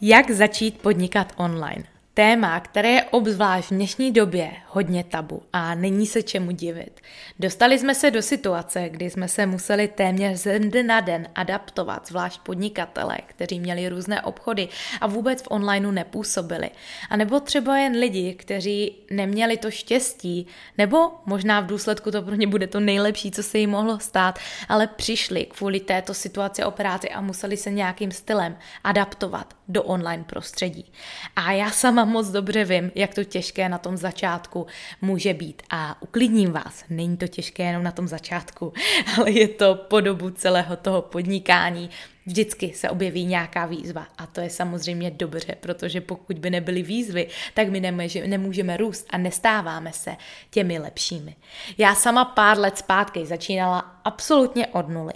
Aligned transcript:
Jak 0.00 0.30
začít 0.30 0.82
podnikat 0.82 1.32
online? 1.36 1.84
Téma, 2.14 2.60
které 2.60 2.88
je 2.88 3.04
obzvlášť 3.04 3.70
v 3.70 3.74
dnešní 3.74 4.12
době 4.12 4.50
hodně 4.76 5.04
tabu 5.04 5.42
a 5.52 5.74
není 5.74 6.06
se 6.06 6.22
čemu 6.22 6.50
divit. 6.50 7.00
Dostali 7.38 7.78
jsme 7.78 7.94
se 7.94 8.10
do 8.10 8.22
situace, 8.22 8.88
kdy 8.88 9.10
jsme 9.10 9.28
se 9.28 9.46
museli 9.46 9.88
téměř 9.88 10.38
ze 10.38 10.58
dne 10.58 10.82
na 10.82 11.00
den 11.00 11.28
adaptovat, 11.34 12.08
zvlášť 12.08 12.40
podnikatele, 12.40 13.18
kteří 13.26 13.60
měli 13.60 13.88
různé 13.88 14.22
obchody 14.22 14.68
a 15.00 15.06
vůbec 15.06 15.42
v 15.42 15.50
onlineu 15.50 15.90
nepůsobili. 15.90 16.70
A 17.10 17.16
nebo 17.16 17.40
třeba 17.40 17.78
jen 17.78 17.92
lidi, 17.92 18.34
kteří 18.34 18.94
neměli 19.10 19.56
to 19.56 19.70
štěstí, 19.70 20.46
nebo 20.78 21.10
možná 21.26 21.60
v 21.60 21.66
důsledku 21.66 22.10
to 22.10 22.22
pro 22.22 22.34
ně 22.34 22.46
bude 22.46 22.66
to 22.66 22.80
nejlepší, 22.80 23.30
co 23.30 23.42
se 23.42 23.58
jim 23.58 23.70
mohlo 23.70 23.98
stát, 23.98 24.38
ale 24.68 24.86
přišli 24.86 25.46
kvůli 25.46 25.80
této 25.80 26.14
situaci 26.14 26.64
o 26.64 26.70
práci 26.70 27.08
a 27.10 27.20
museli 27.20 27.56
se 27.56 27.70
nějakým 27.70 28.10
stylem 28.12 28.56
adaptovat 28.84 29.54
do 29.68 29.82
online 29.82 30.24
prostředí. 30.24 30.92
A 31.36 31.52
já 31.52 31.70
sama 31.70 32.04
moc 32.04 32.28
dobře 32.28 32.64
vím, 32.64 32.92
jak 32.94 33.14
to 33.14 33.24
těžké 33.24 33.68
na 33.68 33.78
tom 33.78 33.96
začátku 33.96 34.65
může 35.02 35.34
být. 35.34 35.62
A 35.70 36.02
uklidním 36.02 36.52
vás, 36.52 36.84
není 36.90 37.16
to 37.16 37.28
těžké 37.28 37.62
jenom 37.62 37.82
na 37.82 37.92
tom 37.92 38.08
začátku, 38.08 38.72
ale 39.18 39.30
je 39.30 39.48
to 39.48 39.74
po 39.74 40.00
dobu 40.00 40.30
celého 40.30 40.76
toho 40.76 41.02
podnikání. 41.02 41.90
Vždycky 42.26 42.72
se 42.74 42.90
objeví 42.90 43.24
nějaká 43.24 43.66
výzva 43.66 44.06
a 44.18 44.26
to 44.26 44.40
je 44.40 44.50
samozřejmě 44.50 45.10
dobře, 45.10 45.54
protože 45.60 46.00
pokud 46.00 46.38
by 46.38 46.50
nebyly 46.50 46.82
výzvy, 46.82 47.28
tak 47.54 47.68
my 47.68 47.80
nemůžeme 48.26 48.76
růst 48.76 49.06
a 49.10 49.18
nestáváme 49.18 49.92
se 49.92 50.16
těmi 50.50 50.78
lepšími. 50.78 51.36
Já 51.78 51.94
sama 51.94 52.24
pár 52.24 52.58
let 52.58 52.78
zpátky 52.78 53.26
začínala 53.26 53.78
absolutně 54.04 54.66
od 54.66 54.88
nuly 54.88 55.14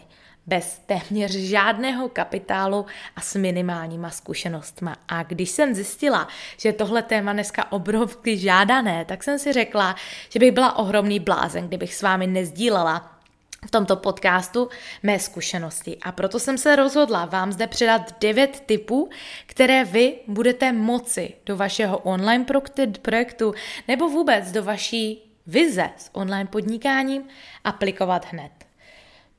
bez 0.50 0.82
téměř 0.86 1.30
žádného 1.30 2.08
kapitálu 2.08 2.86
a 3.16 3.20
s 3.20 3.34
minimálníma 3.34 4.10
zkušenostma. 4.10 4.96
A 5.08 5.22
když 5.22 5.50
jsem 5.50 5.74
zjistila, 5.74 6.28
že 6.56 6.72
tohle 6.72 7.02
téma 7.02 7.32
dneska 7.32 7.72
obrovsky 7.72 8.38
žádané, 8.38 9.04
tak 9.04 9.24
jsem 9.24 9.38
si 9.38 9.52
řekla, 9.52 9.96
že 10.28 10.38
bych 10.38 10.52
byla 10.52 10.76
ohromný 10.76 11.20
blázen, 11.20 11.68
kdybych 11.68 11.94
s 11.94 12.02
vámi 12.02 12.26
nezdílela 12.26 13.16
v 13.66 13.70
tomto 13.70 13.96
podcastu 13.96 14.68
mé 15.02 15.18
zkušenosti. 15.18 15.98
A 16.02 16.12
proto 16.12 16.38
jsem 16.38 16.58
se 16.58 16.76
rozhodla 16.76 17.24
vám 17.24 17.52
zde 17.52 17.66
předat 17.66 18.20
devět 18.20 18.62
typů, 18.66 19.10
které 19.46 19.84
vy 19.84 20.14
budete 20.26 20.72
moci 20.72 21.34
do 21.46 21.56
vašeho 21.56 21.98
online 21.98 22.44
projektu 23.02 23.54
nebo 23.88 24.08
vůbec 24.08 24.52
do 24.52 24.62
vaší 24.62 25.32
vize 25.46 25.90
s 25.96 26.10
online 26.12 26.46
podnikáním 26.46 27.22
aplikovat 27.64 28.26
hned. 28.30 28.69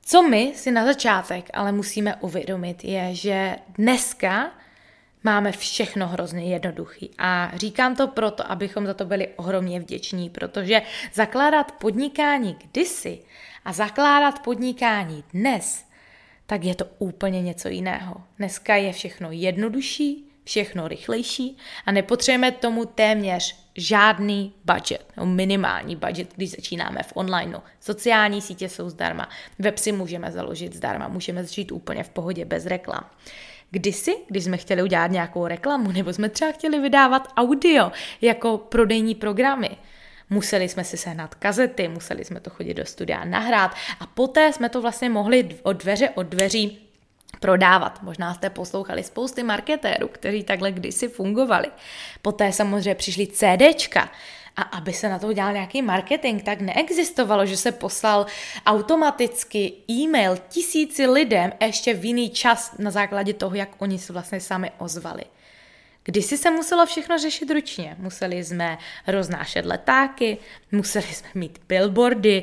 Co 0.04 0.22
my 0.22 0.52
si 0.56 0.70
na 0.70 0.84
začátek 0.84 1.50
ale 1.54 1.72
musíme 1.72 2.16
uvědomit, 2.16 2.84
je, 2.84 3.14
že 3.14 3.56
dneska 3.68 4.50
máme 5.24 5.52
všechno 5.52 6.08
hrozně 6.08 6.44
jednoduchý. 6.44 7.10
A 7.18 7.52
říkám 7.54 7.96
to 7.96 8.08
proto, 8.08 8.50
abychom 8.50 8.86
za 8.86 8.94
to 8.94 9.04
byli 9.04 9.28
ohromně 9.36 9.80
vděční, 9.80 10.30
protože 10.30 10.82
zakládat 11.12 11.72
podnikání 11.72 12.56
kdysi 12.64 13.18
a 13.64 13.72
zakládat 13.72 14.42
podnikání 14.42 15.24
dnes, 15.32 15.84
tak 16.46 16.64
je 16.64 16.74
to 16.74 16.84
úplně 16.98 17.42
něco 17.42 17.68
jiného. 17.68 18.14
Dneska 18.38 18.76
je 18.76 18.92
všechno 18.92 19.28
jednodušší, 19.30 20.28
všechno 20.44 20.88
rychlejší 20.88 21.56
a 21.86 21.92
nepotřebujeme 21.92 22.50
tomu 22.50 22.84
téměř 22.84 23.61
žádný 23.76 24.52
budget, 24.64 25.04
no 25.16 25.26
minimální 25.26 25.96
budget, 25.96 26.28
když 26.36 26.50
začínáme 26.50 27.02
v 27.02 27.12
onlineu. 27.14 27.58
Sociální 27.80 28.40
sítě 28.40 28.68
jsou 28.68 28.90
zdarma, 28.90 29.28
web 29.58 29.78
si 29.78 29.92
můžeme 29.92 30.32
založit 30.32 30.74
zdarma, 30.74 31.08
můžeme 31.08 31.44
začít 31.44 31.72
úplně 31.72 32.04
v 32.04 32.08
pohodě 32.08 32.44
bez 32.44 32.66
reklam. 32.66 33.04
Kdysi, 33.70 34.16
když 34.28 34.44
jsme 34.44 34.56
chtěli 34.56 34.82
udělat 34.82 35.10
nějakou 35.10 35.46
reklamu, 35.46 35.92
nebo 35.92 36.12
jsme 36.12 36.28
třeba 36.28 36.52
chtěli 36.52 36.80
vydávat 36.80 37.28
audio 37.36 37.92
jako 38.20 38.58
prodejní 38.58 39.14
programy, 39.14 39.70
museli 40.30 40.68
jsme 40.68 40.84
si 40.84 40.96
sehnat 40.96 41.34
kazety, 41.34 41.88
museli 41.88 42.24
jsme 42.24 42.40
to 42.40 42.50
chodit 42.50 42.74
do 42.74 42.86
studia 42.86 43.24
nahrát 43.24 43.74
a 44.00 44.06
poté 44.06 44.52
jsme 44.52 44.68
to 44.68 44.82
vlastně 44.82 45.10
mohli 45.10 45.48
od 45.62 45.82
dveře 45.82 46.08
od 46.08 46.26
dveří 46.26 46.91
prodávat. 47.42 48.02
Možná 48.02 48.34
jste 48.34 48.50
poslouchali 48.50 49.02
spousty 49.02 49.42
marketérů, 49.42 50.08
kteří 50.08 50.44
takhle 50.44 50.72
kdysi 50.72 51.08
fungovali. 51.08 51.68
Poté 52.22 52.52
samozřejmě 52.52 52.94
přišly 52.94 53.26
CDčka, 53.26 54.08
a 54.56 54.62
aby 54.62 54.92
se 54.92 55.08
na 55.08 55.18
to 55.18 55.26
udělal 55.26 55.52
nějaký 55.52 55.82
marketing, 55.82 56.42
tak 56.42 56.60
neexistovalo, 56.60 57.46
že 57.46 57.56
se 57.56 57.72
poslal 57.72 58.26
automaticky 58.66 59.72
e-mail 59.90 60.38
tisíci 60.48 61.06
lidem 61.06 61.52
ještě 61.60 61.94
v 61.94 62.04
jiný 62.04 62.30
čas 62.30 62.78
na 62.78 62.90
základě 62.90 63.34
toho, 63.34 63.56
jak 63.56 63.68
oni 63.78 63.98
se 63.98 64.12
vlastně 64.12 64.40
sami 64.40 64.70
ozvali. 64.78 65.24
Kdysi 66.04 66.38
se 66.38 66.50
muselo 66.50 66.86
všechno 66.86 67.18
řešit 67.18 67.50
ručně. 67.50 67.96
Museli 67.98 68.44
jsme 68.44 68.78
roznášet 69.06 69.66
letáky, 69.66 70.38
museli 70.72 71.06
jsme 71.06 71.28
mít 71.34 71.58
billboardy, 71.68 72.42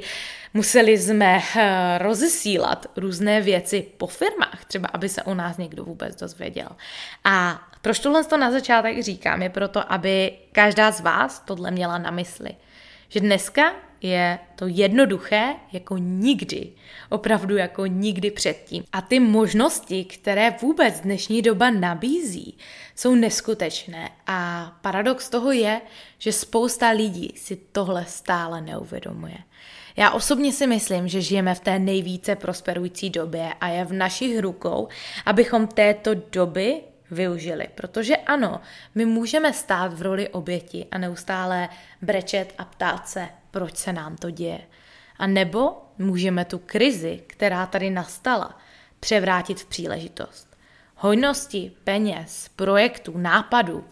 museli 0.53 0.97
jsme 0.97 1.41
eh, 1.57 1.97
rozesílat 1.97 2.85
různé 2.95 3.41
věci 3.41 3.85
po 3.97 4.07
firmách, 4.07 4.65
třeba 4.65 4.89
aby 4.93 5.09
se 5.09 5.23
o 5.23 5.33
nás 5.33 5.57
někdo 5.57 5.83
vůbec 5.83 6.15
dozvěděl. 6.15 6.69
A 7.23 7.67
proč 7.81 7.99
tohle 7.99 8.23
to 8.23 8.37
na 8.37 8.51
začátek 8.51 9.03
říkám, 9.03 9.41
je 9.41 9.49
proto, 9.49 9.93
aby 9.93 10.31
každá 10.51 10.91
z 10.91 11.01
vás 11.01 11.39
tohle 11.39 11.71
měla 11.71 11.97
na 11.97 12.11
mysli. 12.11 12.49
Že 13.09 13.19
dneska 13.19 13.73
je 14.01 14.39
to 14.55 14.67
jednoduché 14.67 15.55
jako 15.71 15.97
nikdy, 15.97 16.71
opravdu 17.09 17.57
jako 17.57 17.85
nikdy 17.85 18.31
předtím. 18.31 18.83
A 18.93 19.01
ty 19.01 19.19
možnosti, 19.19 20.05
které 20.05 20.55
vůbec 20.61 20.99
dnešní 20.99 21.41
doba 21.41 21.69
nabízí, 21.69 22.57
jsou 22.95 23.15
neskutečné. 23.15 24.09
A 24.27 24.71
paradox 24.81 25.29
toho 25.29 25.51
je, 25.51 25.81
že 26.17 26.31
spousta 26.31 26.89
lidí 26.89 27.33
si 27.35 27.55
tohle 27.71 28.05
stále 28.05 28.61
neuvědomuje. 28.61 29.37
Já 29.97 30.11
osobně 30.11 30.51
si 30.51 30.67
myslím, 30.67 31.07
že 31.07 31.21
žijeme 31.21 31.55
v 31.55 31.59
té 31.59 31.79
nejvíce 31.79 32.35
prosperující 32.35 33.09
době 33.09 33.53
a 33.61 33.67
je 33.67 33.85
v 33.85 33.93
našich 33.93 34.39
rukou, 34.39 34.87
abychom 35.25 35.67
této 35.67 36.11
doby 36.13 36.81
využili. 37.11 37.67
Protože 37.75 38.17
ano, 38.17 38.61
my 38.95 39.05
můžeme 39.05 39.53
stát 39.53 39.93
v 39.93 40.01
roli 40.01 40.29
oběti 40.29 40.87
a 40.91 40.97
neustále 40.97 41.69
brečet 42.01 42.53
a 42.57 42.65
ptát 42.65 43.09
se, 43.09 43.29
proč 43.51 43.77
se 43.77 43.93
nám 43.93 44.15
to 44.15 44.29
děje. 44.29 44.61
A 45.17 45.27
nebo 45.27 45.81
můžeme 45.97 46.45
tu 46.45 46.57
krizi, 46.57 47.23
která 47.27 47.65
tady 47.65 47.89
nastala, 47.89 48.59
převrátit 48.99 49.59
v 49.59 49.65
příležitost. 49.65 50.57
Hojnosti, 50.95 51.71
peněz, 51.83 52.49
projektů, 52.55 53.17
nápadů, 53.17 53.85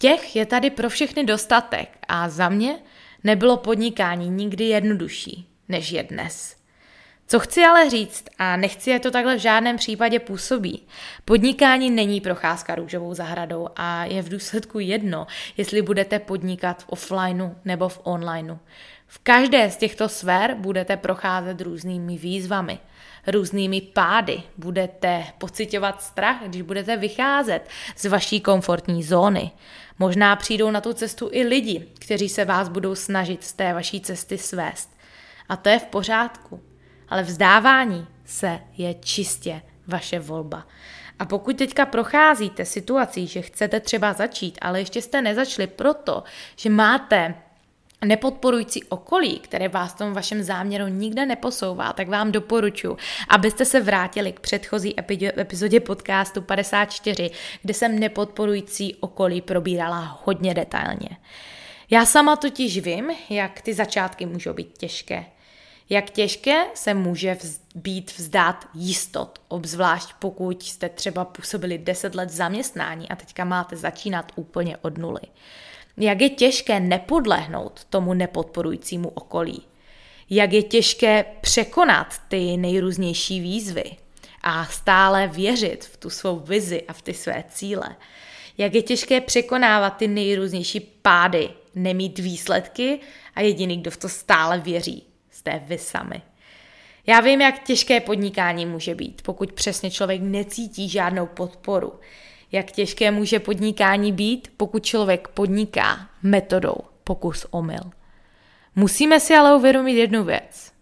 těch 0.00 0.36
je 0.36 0.46
tady 0.46 0.70
pro 0.70 0.88
všechny 0.88 1.24
dostatek 1.24 1.98
a 2.08 2.28
za 2.28 2.48
mě 2.48 2.78
nebylo 3.24 3.56
podnikání 3.56 4.28
nikdy 4.28 4.64
jednodušší, 4.64 5.48
než 5.68 5.90
je 5.90 6.02
dnes. 6.02 6.59
Co 7.30 7.40
chci 7.40 7.64
ale 7.64 7.90
říct, 7.90 8.24
a 8.38 8.56
nechci 8.56 8.90
je 8.90 9.00
to 9.00 9.10
takhle 9.10 9.36
v 9.36 9.40
žádném 9.40 9.76
případě 9.76 10.18
působí, 10.18 10.86
podnikání 11.24 11.90
není 11.90 12.20
procházka 12.20 12.74
růžovou 12.74 13.14
zahradou 13.14 13.68
a 13.76 14.04
je 14.04 14.22
v 14.22 14.28
důsledku 14.28 14.78
jedno, 14.78 15.26
jestli 15.56 15.82
budete 15.82 16.18
podnikat 16.18 16.82
v 16.82 16.88
offlineu 16.88 17.50
nebo 17.64 17.88
v 17.88 18.00
onlineu. 18.02 18.56
V 19.06 19.18
každé 19.18 19.70
z 19.70 19.76
těchto 19.76 20.08
sfér 20.08 20.54
budete 20.54 20.96
procházet 20.96 21.60
různými 21.60 22.18
výzvami, 22.18 22.78
různými 23.26 23.80
pády, 23.80 24.42
budete 24.56 25.24
pocitovat 25.38 26.02
strach, 26.02 26.36
když 26.46 26.62
budete 26.62 26.96
vycházet 26.96 27.68
z 27.96 28.04
vaší 28.04 28.40
komfortní 28.40 29.02
zóny. 29.02 29.50
Možná 29.98 30.36
přijdou 30.36 30.70
na 30.70 30.80
tu 30.80 30.92
cestu 30.92 31.28
i 31.32 31.42
lidi, 31.42 31.86
kteří 31.98 32.28
se 32.28 32.44
vás 32.44 32.68
budou 32.68 32.94
snažit 32.94 33.44
z 33.44 33.52
té 33.52 33.74
vaší 33.74 34.00
cesty 34.00 34.38
svést. 34.38 34.96
A 35.48 35.56
to 35.56 35.68
je 35.68 35.78
v 35.78 35.86
pořádku 35.86 36.69
ale 37.10 37.22
vzdávání 37.22 38.06
se 38.24 38.60
je 38.76 38.94
čistě 38.94 39.62
vaše 39.86 40.18
volba. 40.18 40.66
A 41.18 41.24
pokud 41.24 41.56
teďka 41.56 41.86
procházíte 41.86 42.64
situací, 42.64 43.26
že 43.26 43.42
chcete 43.42 43.80
třeba 43.80 44.12
začít, 44.12 44.58
ale 44.62 44.80
ještě 44.80 45.02
jste 45.02 45.22
nezačali 45.22 45.66
proto, 45.66 46.22
že 46.56 46.70
máte 46.70 47.34
nepodporující 48.04 48.84
okolí, 48.84 49.38
které 49.38 49.68
vás 49.68 49.92
v 49.92 49.98
tom 49.98 50.12
vašem 50.12 50.42
záměru 50.42 50.86
nikde 50.86 51.26
neposouvá, 51.26 51.92
tak 51.92 52.08
vám 52.08 52.32
doporučuji, 52.32 52.96
abyste 53.28 53.64
se 53.64 53.80
vrátili 53.80 54.32
k 54.32 54.40
předchozí 54.40 54.94
epizodě 55.38 55.80
podcastu 55.80 56.42
54, 56.42 57.30
kde 57.62 57.74
jsem 57.74 57.98
nepodporující 57.98 58.94
okolí 58.94 59.40
probírala 59.40 60.20
hodně 60.24 60.54
detailně. 60.54 61.08
Já 61.90 62.06
sama 62.06 62.36
totiž 62.36 62.78
vím, 62.78 63.10
jak 63.30 63.60
ty 63.60 63.74
začátky 63.74 64.26
můžou 64.26 64.52
být 64.52 64.78
těžké. 64.78 65.24
Jak 65.92 66.10
těžké 66.10 66.64
se 66.74 66.94
může 66.94 67.34
vz, 67.34 67.60
být 67.74 68.18
vzdát 68.18 68.68
jistot, 68.74 69.38
obzvlášť 69.48 70.12
pokud 70.18 70.62
jste 70.62 70.88
třeba 70.88 71.24
působili 71.24 71.78
10 71.78 72.14
let 72.14 72.30
zaměstnání 72.30 73.08
a 73.08 73.16
teďka 73.16 73.44
máte 73.44 73.76
začínat 73.76 74.32
úplně 74.36 74.76
od 74.76 74.98
nuly. 74.98 75.20
Jak 75.96 76.20
je 76.20 76.30
těžké 76.30 76.80
nepodlehnout 76.80 77.84
tomu 77.84 78.14
nepodporujícímu 78.14 79.08
okolí. 79.08 79.62
Jak 80.30 80.52
je 80.52 80.62
těžké 80.62 81.24
překonat 81.40 82.14
ty 82.28 82.56
nejrůznější 82.56 83.40
výzvy 83.40 83.84
a 84.42 84.66
stále 84.66 85.26
věřit 85.26 85.84
v 85.84 85.96
tu 85.96 86.10
svou 86.10 86.38
vizi 86.38 86.82
a 86.82 86.92
v 86.92 87.02
ty 87.02 87.14
své 87.14 87.44
cíle. 87.48 87.96
Jak 88.58 88.74
je 88.74 88.82
těžké 88.82 89.20
překonávat 89.20 89.96
ty 89.96 90.08
nejrůznější 90.08 90.80
pády, 90.80 91.50
nemít 91.74 92.18
výsledky 92.18 93.00
a 93.34 93.40
jediný, 93.40 93.76
kdo 93.80 93.90
v 93.90 93.96
to 93.96 94.08
stále 94.08 94.60
věří, 94.60 95.09
jste 95.40 95.62
vy 95.66 95.78
sami. 95.78 96.22
Já 97.06 97.20
vím, 97.20 97.40
jak 97.40 97.62
těžké 97.62 98.00
podnikání 98.00 98.66
může 98.66 98.94
být, 98.94 99.22
pokud 99.22 99.52
přesně 99.52 99.90
člověk 99.90 100.22
necítí 100.22 100.88
žádnou 100.88 101.26
podporu. 101.26 102.00
Jak 102.52 102.70
těžké 102.70 103.10
může 103.10 103.38
podnikání 103.38 104.12
být, 104.12 104.52
pokud 104.56 104.84
člověk 104.84 105.28
podniká 105.28 106.08
metodou 106.22 106.76
pokus 107.04 107.46
omyl. 107.50 107.80
Musíme 108.76 109.20
si 109.20 109.34
ale 109.34 109.56
uvědomit 109.56 109.92
jednu 109.92 110.24
věc. 110.24 110.72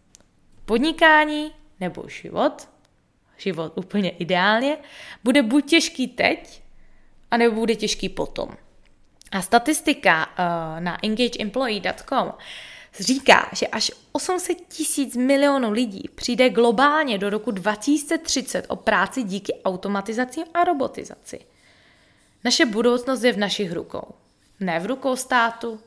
Podnikání 0.64 1.52
nebo 1.80 2.08
život, 2.08 2.68
život 3.36 3.72
úplně 3.76 4.10
ideálně, 4.10 4.76
bude 5.24 5.42
buď 5.42 5.66
těžký 5.66 6.08
teď, 6.08 6.62
anebo 7.30 7.54
bude 7.54 7.74
těžký 7.74 8.08
potom. 8.08 8.48
A 9.32 9.42
statistika 9.42 10.26
uh, 10.26 10.80
na 10.80 11.04
engageemployee.com 11.04 12.32
říká, 13.00 13.48
že 13.52 13.66
až 13.66 13.92
800 14.12 14.58
tisíc 14.68 15.16
milionů 15.16 15.70
lidí 15.70 16.02
přijde 16.14 16.50
globálně 16.50 17.18
do 17.18 17.30
roku 17.30 17.50
2030 17.50 18.64
o 18.68 18.76
práci 18.76 19.22
díky 19.22 19.54
automatizaci 19.64 20.40
a 20.54 20.64
robotizaci. 20.64 21.40
Naše 22.44 22.66
budoucnost 22.66 23.22
je 23.22 23.32
v 23.32 23.38
našich 23.38 23.72
rukou. 23.72 24.14
Ne 24.60 24.80
v 24.80 24.86
rukou 24.86 25.16
státu, 25.16 25.80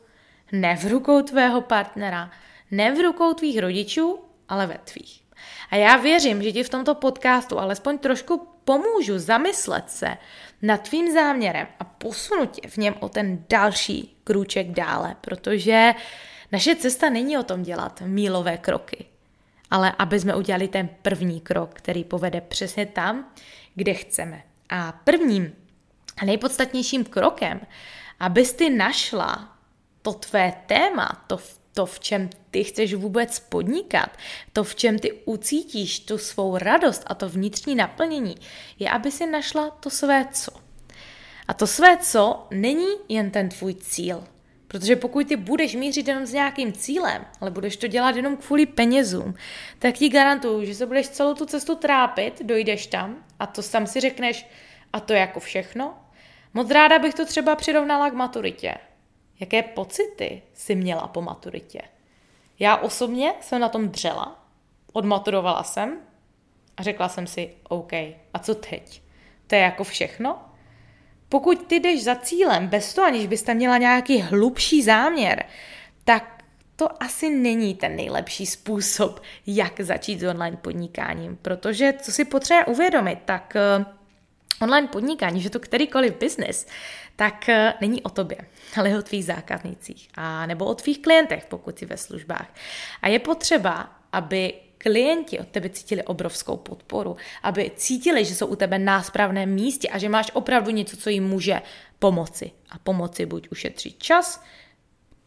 ne 0.51 0.77
v 0.77 0.85
rukou 0.85 1.21
tvého 1.21 1.61
partnera, 1.61 2.31
ne 2.71 2.91
v 2.91 2.99
rukou 2.99 3.33
tvých 3.33 3.59
rodičů, 3.59 4.19
ale 4.49 4.67
ve 4.67 4.77
tvých. 4.77 5.21
A 5.69 5.75
já 5.75 5.97
věřím, 5.97 6.43
že 6.43 6.51
ti 6.51 6.63
v 6.63 6.69
tomto 6.69 6.95
podcastu 6.95 7.59
alespoň 7.59 7.97
trošku 7.97 8.47
pomůžu 8.65 9.19
zamyslet 9.19 9.89
se 9.89 10.17
nad 10.61 10.81
tvým 10.81 11.13
záměrem 11.13 11.67
a 11.79 11.83
posunout 11.83 12.51
tě 12.51 12.67
v 12.67 12.77
něm 12.77 12.95
o 12.99 13.09
ten 13.09 13.45
další 13.49 14.17
krůček 14.23 14.67
dále, 14.67 15.15
protože 15.21 15.93
naše 16.51 16.75
cesta 16.75 17.09
není 17.09 17.38
o 17.38 17.44
tom 17.44 17.63
dělat 17.63 18.01
mílové 18.06 18.57
kroky, 18.57 19.06
ale 19.71 19.94
aby 20.00 20.19
jsme 20.19 20.36
udělali 20.36 20.68
ten 20.68 20.89
první 21.01 21.42
krok, 21.42 21.74
který 21.74 22.03
povede 22.03 22.42
přesně 22.42 22.86
tam, 22.86 23.31
kde 23.75 23.94
chceme. 23.94 24.44
A 24.69 24.92
prvním 24.92 25.56
a 26.18 26.25
nejpodstatnějším 26.25 27.06
krokem, 27.06 27.62
abys 28.19 28.53
ty 28.53 28.69
našla 28.69 29.57
to 30.01 30.13
tvé 30.13 30.53
téma, 30.65 31.25
to, 31.27 31.38
to, 31.74 31.86
v 31.86 32.00
čem 32.00 32.30
ty 32.51 32.63
chceš 32.63 32.94
vůbec 32.94 33.39
podnikat, 33.39 34.18
to, 34.54 34.63
v 34.63 34.75
čem 34.75 35.00
ty 35.00 35.13
ucítíš 35.25 36.00
tu 36.00 36.18
svou 36.18 36.57
radost 36.57 37.04
a 37.07 37.15
to 37.15 37.30
vnitřní 37.30 37.75
naplnění, 37.75 38.36
je, 38.80 38.89
aby 38.89 39.12
si 39.12 39.25
našla 39.25 39.69
to 39.69 39.89
své 39.89 40.27
co. 40.31 40.51
A 41.47 41.54
to 41.54 41.68
své 41.68 41.97
co 41.97 42.47
není 42.51 42.88
jen 43.09 43.31
ten 43.31 43.50
tvůj 43.50 43.74
cíl. 43.74 44.24
Protože 44.71 44.95
pokud 44.95 45.27
ty 45.27 45.35
budeš 45.35 45.75
mířit 45.75 46.07
jenom 46.07 46.25
s 46.25 46.33
nějakým 46.33 46.73
cílem, 46.73 47.25
ale 47.41 47.51
budeš 47.51 47.77
to 47.77 47.88
dělat 47.88 48.15
jenom 48.15 48.38
kvůli 48.38 48.65
penězům, 48.65 49.33
tak 49.79 49.95
ti 49.95 50.09
garantuju, 50.09 50.65
že 50.65 50.75
se 50.75 50.85
budeš 50.85 51.09
celou 51.09 51.33
tu 51.33 51.45
cestu 51.45 51.75
trápit, 51.75 52.41
dojdeš 52.44 52.88
tam 52.88 53.23
a 53.39 53.47
to 53.47 53.63
sam 53.63 53.88
si 53.88 54.00
řekneš, 54.00 54.47
a 54.94 55.00
to 55.00 55.13
jako 55.13 55.39
všechno. 55.39 55.97
Moc 56.53 56.71
ráda 56.71 57.00
bych 57.00 57.13
to 57.13 57.25
třeba 57.25 57.56
přirovnala 57.56 58.09
k 58.09 58.13
maturitě. 58.13 58.73
Jaké 59.39 59.63
pocity 59.63 60.41
si 60.53 60.75
měla 60.75 61.07
po 61.07 61.21
maturitě? 61.21 61.81
Já 62.59 62.77
osobně 62.77 63.33
jsem 63.41 63.62
na 63.62 63.69
tom 63.69 63.89
dřela, 63.89 64.45
odmaturovala 64.94 65.63
jsem 65.63 65.97
a 66.77 66.83
řekla 66.83 67.09
jsem 67.09 67.27
si, 67.27 67.53
OK, 67.69 67.94
a 68.33 68.39
co 68.41 68.56
teď? 68.56 69.01
To 69.47 69.56
je 69.56 69.62
jako 69.62 69.83
všechno? 69.83 70.50
Pokud 71.31 71.68
ty 71.68 71.75
jdeš 71.75 72.04
za 72.04 72.16
cílem 72.16 72.68
bez 72.68 72.94
toho, 72.94 73.07
aniž 73.07 73.28
bys 73.28 73.44
tam 73.44 73.56
měla 73.56 73.78
nějaký 73.78 74.22
hlubší 74.22 74.83
záměr, 74.83 75.44
tak 76.04 76.44
to 76.75 77.04
asi 77.04 77.30
není 77.30 77.75
ten 77.75 77.95
nejlepší 77.95 78.45
způsob, 78.45 79.22
jak 79.48 79.81
začít 79.81 80.19
s 80.19 80.24
online 80.24 80.57
podnikáním. 80.57 81.38
Protože 81.42 81.94
co 82.01 82.12
si 82.12 82.25
potřeba 82.25 82.68
uvědomit, 82.68 83.19
tak 83.25 83.54
uh, 83.80 83.86
online 84.62 84.88
podnikání, 84.88 85.42
že 85.42 85.50
to 85.50 85.60
kterýkoliv 85.60 86.18
biznis, 86.18 86.68
tak 87.16 87.45
uh, 87.50 87.56
není 87.81 88.01
o 88.01 88.10
tobě, 88.10 88.38
ale 88.78 88.98
o 88.98 89.01
tvých 89.01 89.25
zákaznicích 89.25 90.10
a 90.16 90.45
nebo 90.45 90.66
o 90.66 90.75
tvých 90.75 91.01
klientech, 91.01 91.45
pokud 91.45 91.80
jsi 91.80 91.86
ve 91.86 91.98
službách. 91.98 92.54
A 93.01 93.07
je 93.07 93.19
potřeba, 93.19 93.89
aby 94.12 94.54
klienti 94.81 95.39
od 95.39 95.48
tebe 95.48 95.69
cítili 95.69 96.04
obrovskou 96.04 96.57
podporu, 96.57 97.18
aby 97.44 97.72
cítili, 97.75 98.25
že 98.25 98.36
jsou 98.36 98.45
u 98.45 98.56
tebe 98.56 98.80
na 98.80 99.04
správném 99.04 99.50
místě 99.50 99.89
a 99.89 99.98
že 99.98 100.10
máš 100.10 100.31
opravdu 100.33 100.72
něco, 100.72 100.98
co 100.98 101.10
jim 101.10 101.24
může 101.24 101.62
pomoci. 102.00 102.51
A 102.69 102.80
pomoci 102.80 103.25
buď 103.25 103.48
ušetřit 103.51 104.04
čas, 104.04 104.44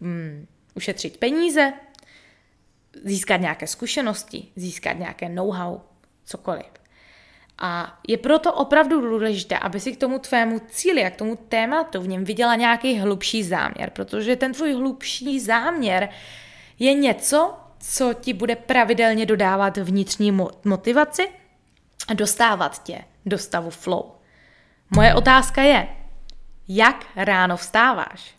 um, 0.00 0.46
ušetřit 0.74 1.16
peníze, 1.16 1.72
získat 3.04 3.36
nějaké 3.36 3.66
zkušenosti, 3.66 4.48
získat 4.56 4.92
nějaké 4.92 5.28
know-how, 5.28 5.80
cokoliv. 6.24 6.66
A 7.58 8.00
je 8.08 8.18
proto 8.18 8.52
opravdu 8.52 9.00
důležité, 9.00 9.58
aby 9.58 9.80
si 9.80 9.92
k 9.92 10.00
tomu 10.00 10.18
tvému 10.18 10.60
cíli 10.68 11.04
a 11.04 11.10
k 11.10 11.16
tomu 11.16 11.36
tématu 11.36 12.00
v 12.00 12.08
něm 12.08 12.24
viděla 12.24 12.54
nějaký 12.54 12.98
hlubší 12.98 13.44
záměr, 13.44 13.90
protože 13.90 14.36
ten 14.36 14.52
tvůj 14.52 14.72
hlubší 14.72 15.40
záměr 15.40 16.08
je 16.78 16.94
něco, 16.94 17.54
co 17.88 18.14
ti 18.14 18.32
bude 18.32 18.56
pravidelně 18.56 19.26
dodávat 19.26 19.76
vnitřní 19.76 20.38
motivaci 20.64 21.28
a 22.08 22.14
dostávat 22.14 22.82
tě 22.82 23.04
do 23.26 23.38
stavu 23.38 23.70
flow. 23.70 24.04
Moje 24.90 25.14
otázka 25.14 25.62
je, 25.62 25.88
jak 26.68 27.06
ráno 27.16 27.56
vstáváš? 27.56 28.34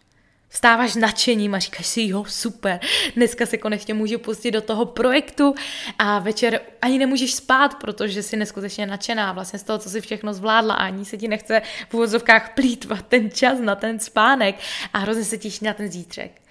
Vstáváš 0.49 0.95
nadšením 0.95 1.55
a 1.55 1.59
říkáš 1.59 1.85
si, 1.85 2.01
jo, 2.07 2.25
super, 2.27 2.79
dneska 3.15 3.45
se 3.45 3.57
konečně 3.57 3.93
můžu 3.93 4.19
pustit 4.19 4.51
do 4.51 4.61
toho 4.61 4.85
projektu 4.85 5.55
a 5.99 6.19
večer 6.19 6.61
ani 6.81 6.99
nemůžeš 6.99 7.33
spát, 7.33 7.75
protože 7.75 8.23
jsi 8.23 8.37
neskutečně 8.37 8.85
nadšená 8.85 9.31
vlastně 9.33 9.59
z 9.59 9.63
toho, 9.63 9.79
co 9.79 9.89
si 9.89 10.01
všechno 10.01 10.33
zvládla 10.33 10.73
a 10.73 10.85
ani 10.85 11.05
se 11.05 11.17
ti 11.17 11.27
nechce 11.27 11.61
v 11.89 11.93
úvodzovkách 11.93 12.53
plítvat 12.53 13.05
ten 13.07 13.31
čas 13.31 13.59
na 13.59 13.75
ten 13.75 13.99
spánek 13.99 14.55
a 14.93 14.97
hrozně 14.97 15.23
se 15.23 15.37
těší 15.37 15.65
na 15.65 15.73
ten 15.73 15.91
zítřek. 15.91 16.41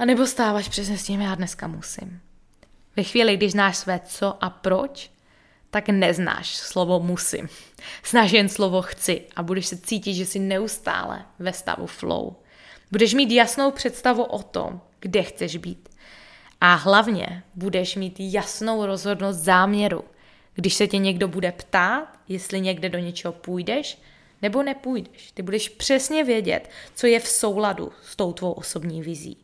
A 0.00 0.04
nebo 0.04 0.26
stáváš 0.26 0.68
přesně 0.68 0.98
s 0.98 1.04
tím, 1.04 1.20
já 1.20 1.34
dneska 1.34 1.66
musím. 1.66 2.20
Ve 2.96 3.02
chvíli, 3.02 3.36
když 3.36 3.52
znáš 3.52 3.76
své 3.76 4.00
co 4.06 4.44
a 4.44 4.50
proč, 4.50 5.10
tak 5.70 5.88
neznáš 5.88 6.56
slovo 6.56 7.00
musím. 7.00 7.48
Znáš 8.10 8.30
jen 8.30 8.48
slovo 8.48 8.82
chci 8.82 9.22
a 9.36 9.42
budeš 9.42 9.66
se 9.66 9.76
cítit, 9.76 10.14
že 10.14 10.26
jsi 10.26 10.38
neustále 10.38 11.24
ve 11.38 11.52
stavu 11.52 11.86
flow. 11.86 12.36
Budeš 12.90 13.14
mít 13.14 13.30
jasnou 13.30 13.70
představu 13.70 14.22
o 14.22 14.42
tom, 14.42 14.80
kde 15.00 15.22
chceš 15.22 15.56
být. 15.56 15.88
A 16.60 16.74
hlavně 16.74 17.42
budeš 17.54 17.96
mít 17.96 18.16
jasnou 18.18 18.86
rozhodnost 18.86 19.38
záměru. 19.38 20.04
Když 20.54 20.74
se 20.74 20.86
tě 20.86 20.98
někdo 20.98 21.28
bude 21.28 21.52
ptát, 21.52 22.18
jestli 22.28 22.60
někde 22.60 22.88
do 22.88 22.98
něčeho 22.98 23.32
půjdeš, 23.32 23.98
nebo 24.42 24.62
nepůjdeš. 24.62 25.32
Ty 25.32 25.42
budeš 25.42 25.68
přesně 25.68 26.24
vědět, 26.24 26.70
co 26.94 27.06
je 27.06 27.20
v 27.20 27.28
souladu 27.28 27.92
s 28.02 28.16
tou 28.16 28.32
tvou 28.32 28.52
osobní 28.52 29.02
vizí. 29.02 29.36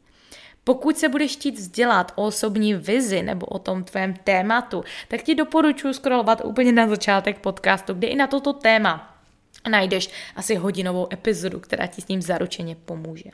Pokud 0.67 0.99
se 0.99 1.09
budeš 1.09 1.33
chtít 1.33 1.55
vzdělat 1.55 2.13
o 2.15 2.27
osobní 2.27 2.75
vizi 2.75 3.23
nebo 3.23 3.47
o 3.47 3.59
tom 3.59 3.85
tvém 3.85 4.15
tématu, 4.15 4.85
tak 5.09 5.23
ti 5.23 5.35
doporučuji 5.35 5.95
scrollovat 5.95 6.43
úplně 6.45 6.73
na 6.73 6.89
začátek 6.89 7.39
podcastu, 7.39 7.95
kde 7.95 8.09
i 8.09 8.17
na 8.17 8.27
toto 8.27 8.53
téma 8.53 9.19
najdeš 9.69 10.11
asi 10.37 10.55
hodinovou 10.55 11.09
epizodu, 11.13 11.61
která 11.61 11.87
ti 11.87 12.03
s 12.03 12.09
ním 12.09 12.23
zaručeně 12.23 12.77
pomůže. 12.77 13.31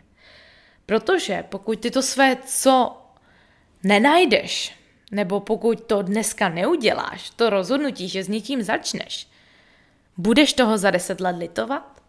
Protože 0.86 1.44
pokud 1.48 1.80
ty 1.80 1.90
to 1.90 2.02
své 2.02 2.36
co 2.46 3.02
nenajdeš, 3.84 4.74
nebo 5.10 5.40
pokud 5.40 5.84
to 5.84 6.02
dneska 6.02 6.48
neuděláš, 6.48 7.30
to 7.30 7.50
rozhodnutí, 7.50 8.08
že 8.08 8.24
s 8.24 8.28
něčím 8.28 8.62
začneš, 8.62 9.28
budeš 10.16 10.52
toho 10.52 10.78
za 10.78 10.90
deset 10.90 11.20
let 11.20 11.36
litovat? 11.38 12.02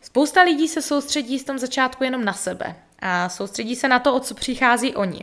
Spousta 0.00 0.42
lidí 0.42 0.68
se 0.68 0.82
soustředí 0.82 1.38
v 1.38 1.44
tom 1.44 1.58
začátku 1.58 2.04
jenom 2.04 2.24
na 2.24 2.32
sebe 2.32 2.76
a 3.06 3.28
soustředí 3.28 3.76
se 3.76 3.88
na 3.88 3.98
to, 3.98 4.14
o 4.14 4.20
co 4.20 4.34
přichází 4.34 4.94
oni. 4.94 5.20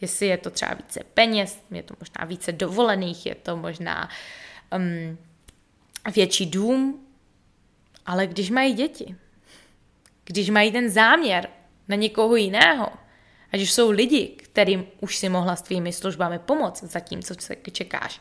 Jestli 0.00 0.26
je 0.26 0.38
to 0.38 0.50
třeba 0.50 0.74
více 0.74 1.00
peněz, 1.14 1.58
je 1.70 1.82
to 1.82 1.94
možná 2.00 2.24
více 2.24 2.52
dovolených, 2.52 3.26
je 3.26 3.34
to 3.34 3.56
možná 3.56 4.08
um, 4.76 5.18
větší 6.14 6.46
dům, 6.46 7.06
ale 8.06 8.26
když 8.26 8.50
mají 8.50 8.72
děti, 8.72 9.16
když 10.24 10.50
mají 10.50 10.72
ten 10.72 10.90
záměr 10.90 11.48
na 11.88 11.96
někoho 11.96 12.36
jiného, 12.36 12.88
ať 13.52 13.62
už 13.62 13.72
jsou 13.72 13.90
lidi, 13.90 14.26
kterým 14.26 14.86
už 15.00 15.16
si 15.16 15.28
mohla 15.28 15.56
s 15.56 15.62
tvými 15.62 15.92
službami 15.92 16.38
pomoct 16.38 16.82
za 16.82 17.00
tím, 17.00 17.22
co 17.22 17.34
čekáš, 17.72 18.20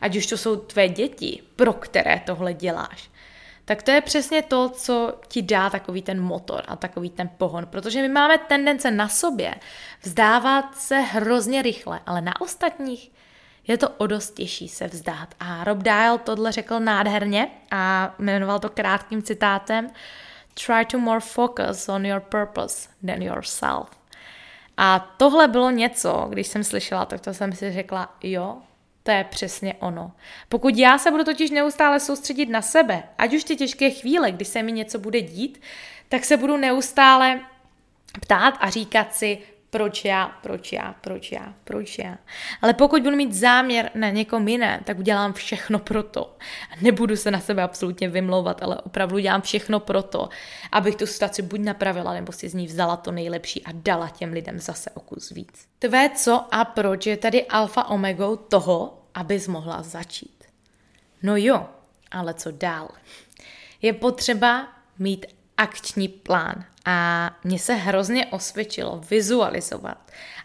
ať 0.00 0.16
už 0.16 0.26
to 0.26 0.38
jsou 0.38 0.56
tvé 0.56 0.88
děti, 0.88 1.42
pro 1.56 1.72
které 1.72 2.22
tohle 2.26 2.54
děláš, 2.54 3.10
tak 3.70 3.82
to 3.82 3.90
je 3.90 4.00
přesně 4.00 4.42
to, 4.42 4.68
co 4.68 5.14
ti 5.28 5.42
dá 5.42 5.70
takový 5.70 6.02
ten 6.02 6.20
motor 6.20 6.62
a 6.68 6.76
takový 6.76 7.10
ten 7.10 7.30
pohon, 7.38 7.66
protože 7.66 8.02
my 8.02 8.08
máme 8.08 8.38
tendence 8.38 8.90
na 8.90 9.08
sobě 9.08 9.54
vzdávat 10.02 10.76
se 10.76 10.98
hrozně 10.98 11.62
rychle, 11.62 12.00
ale 12.06 12.20
na 12.20 12.40
ostatních 12.40 13.12
je 13.66 13.78
to 13.78 13.88
o 13.88 14.06
dost 14.06 14.34
těžší 14.34 14.68
se 14.68 14.86
vzdát. 14.86 15.34
A 15.40 15.64
Rob 15.64 15.78
Dial 15.78 16.18
tohle 16.18 16.52
řekl 16.52 16.80
nádherně 16.80 17.48
a 17.70 18.14
jmenoval 18.18 18.58
to 18.58 18.68
krátkým 18.68 19.22
citátem 19.22 19.90
Try 20.66 20.84
to 20.90 20.98
more 20.98 21.20
focus 21.20 21.88
on 21.88 22.06
your 22.06 22.20
purpose 22.20 22.88
than 23.06 23.22
yourself. 23.22 23.90
A 24.76 25.14
tohle 25.16 25.48
bylo 25.48 25.70
něco, 25.70 26.26
když 26.28 26.46
jsem 26.46 26.64
slyšela, 26.64 27.04
tak 27.04 27.20
to 27.20 27.34
jsem 27.34 27.52
si 27.52 27.72
řekla, 27.72 28.14
jo, 28.22 28.58
to 29.02 29.10
je 29.10 29.24
přesně 29.24 29.74
ono. 29.74 30.12
Pokud 30.48 30.76
já 30.76 30.98
se 30.98 31.10
budu 31.10 31.24
totiž 31.24 31.50
neustále 31.50 32.00
soustředit 32.00 32.46
na 32.46 32.62
sebe, 32.62 33.02
ať 33.18 33.34
už 33.34 33.44
ty 33.44 33.56
těžké 33.56 33.90
chvíle, 33.90 34.32
kdy 34.32 34.44
se 34.44 34.62
mi 34.62 34.72
něco 34.72 34.98
bude 34.98 35.20
dít, 35.20 35.60
tak 36.08 36.24
se 36.24 36.36
budu 36.36 36.56
neustále 36.56 37.40
ptát 38.20 38.54
a 38.60 38.70
říkat 38.70 39.14
si, 39.14 39.38
proč 39.70 40.04
já, 40.04 40.28
proč 40.42 40.72
já, 40.72 40.94
proč 41.00 41.32
já, 41.32 41.54
proč 41.64 41.98
já. 41.98 42.18
Ale 42.62 42.74
pokud 42.74 43.02
budu 43.02 43.16
mít 43.16 43.34
záměr 43.34 43.90
na 43.94 44.10
někom 44.10 44.48
jiné, 44.48 44.80
tak 44.84 44.98
udělám 44.98 45.32
všechno 45.32 45.78
pro 45.78 46.02
to. 46.02 46.36
Nebudu 46.80 47.16
se 47.16 47.30
na 47.30 47.40
sebe 47.40 47.62
absolutně 47.62 48.08
vymlouvat, 48.08 48.62
ale 48.62 48.76
opravdu 48.76 49.18
dělám 49.18 49.42
všechno 49.42 49.80
pro 49.80 50.02
to, 50.02 50.28
abych 50.72 50.96
tu 50.96 51.06
situaci 51.06 51.42
buď 51.42 51.60
napravila, 51.60 52.12
nebo 52.12 52.32
si 52.32 52.48
z 52.48 52.54
ní 52.54 52.66
vzala 52.66 52.96
to 52.96 53.12
nejlepší 53.12 53.64
a 53.64 53.70
dala 53.74 54.08
těm 54.08 54.32
lidem 54.32 54.58
zase 54.58 54.90
o 54.90 55.00
kus 55.00 55.30
víc. 55.30 55.66
Tvé 55.78 56.10
co 56.10 56.54
a 56.54 56.64
proč 56.64 57.06
je 57.06 57.16
tady 57.16 57.46
alfa 57.46 57.88
omegou 57.88 58.36
toho, 58.36 59.02
abys 59.14 59.48
mohla 59.48 59.82
začít. 59.82 60.44
No 61.22 61.36
jo, 61.36 61.66
ale 62.10 62.34
co 62.34 62.50
dál? 62.50 62.88
Je 63.82 63.92
potřeba 63.92 64.68
mít 64.98 65.26
akční 65.60 66.08
plán. 66.08 66.64
A 66.84 67.30
mně 67.44 67.58
se 67.58 67.74
hrozně 67.74 68.26
osvědčilo 68.26 69.00
vizualizovat 69.10 69.98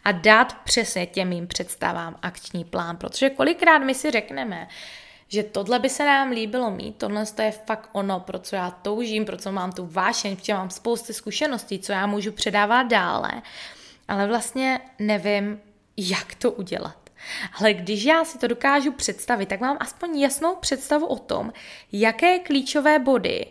a 0.03 0.11
dát 0.11 0.57
přesně 0.63 1.05
těm 1.05 1.29
mým 1.29 1.47
představám 1.47 2.15
akční 2.21 2.63
plán, 2.63 2.97
protože 2.97 3.29
kolikrát 3.29 3.77
my 3.77 3.95
si 3.95 4.11
řekneme, 4.11 4.67
že 5.27 5.43
tohle 5.43 5.79
by 5.79 5.89
se 5.89 6.05
nám 6.05 6.31
líbilo 6.31 6.71
mít, 6.71 6.97
tohle 6.97 7.25
je 7.43 7.51
fakt 7.51 7.89
ono, 7.91 8.19
pro 8.19 8.39
co 8.39 8.55
já 8.55 8.71
toužím, 8.71 9.25
pro 9.25 9.37
co 9.37 9.51
mám 9.51 9.71
tu 9.71 9.85
vášeň, 9.85 10.35
protože 10.35 10.53
mám 10.53 10.69
spousty 10.69 11.13
zkušeností, 11.13 11.79
co 11.79 11.91
já 11.91 12.07
můžu 12.07 12.31
předávat 12.31 12.83
dále, 12.83 13.31
ale 14.07 14.27
vlastně 14.27 14.79
nevím, 14.99 15.59
jak 15.97 16.35
to 16.35 16.51
udělat. 16.51 16.97
Ale 17.59 17.73
když 17.73 18.03
já 18.03 18.25
si 18.25 18.37
to 18.37 18.47
dokážu 18.47 18.91
představit, 18.91 19.45
tak 19.45 19.59
mám 19.59 19.77
aspoň 19.79 20.19
jasnou 20.19 20.55
představu 20.55 21.05
o 21.05 21.19
tom, 21.19 21.53
jaké 21.91 22.39
klíčové 22.39 22.99
body 22.99 23.45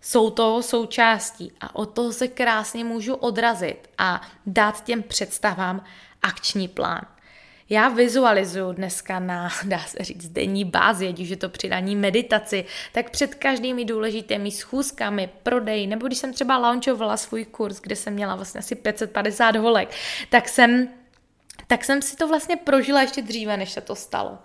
jsou 0.00 0.30
toho 0.30 0.62
součástí 0.62 1.52
a 1.60 1.74
od 1.74 1.86
toho 1.86 2.12
se 2.12 2.28
krásně 2.28 2.84
můžu 2.84 3.14
odrazit 3.14 3.90
a 3.98 4.20
dát 4.46 4.84
těm 4.84 5.02
představám 5.02 5.84
akční 6.22 6.68
plán. 6.68 7.06
Já 7.70 7.88
vizualizuju 7.88 8.72
dneska 8.72 9.18
na, 9.18 9.50
dá 9.64 9.78
se 9.78 10.04
říct, 10.04 10.28
denní 10.28 10.64
bázi, 10.64 11.08
ať 11.08 11.20
už 11.20 11.28
je 11.28 11.36
to 11.36 11.48
přidání 11.48 11.96
meditaci, 11.96 12.64
tak 12.92 13.10
před 13.10 13.34
každými 13.34 13.84
důležitými 13.84 14.50
schůzkami, 14.50 15.30
prodej, 15.42 15.86
nebo 15.86 16.06
když 16.06 16.18
jsem 16.18 16.32
třeba 16.32 16.58
launchovala 16.58 17.16
svůj 17.16 17.44
kurz, 17.44 17.80
kde 17.80 17.96
jsem 17.96 18.14
měla 18.14 18.36
vlastně 18.36 18.58
asi 18.58 18.74
550 18.74 19.56
holek, 19.56 19.90
tak 20.28 20.48
jsem, 20.48 20.88
tak 21.66 21.84
jsem 21.84 22.02
si 22.02 22.16
to 22.16 22.28
vlastně 22.28 22.56
prožila 22.56 23.02
ještě 23.02 23.22
dříve, 23.22 23.56
než 23.56 23.70
se 23.70 23.80
to 23.80 23.94
stalo. 23.94 24.38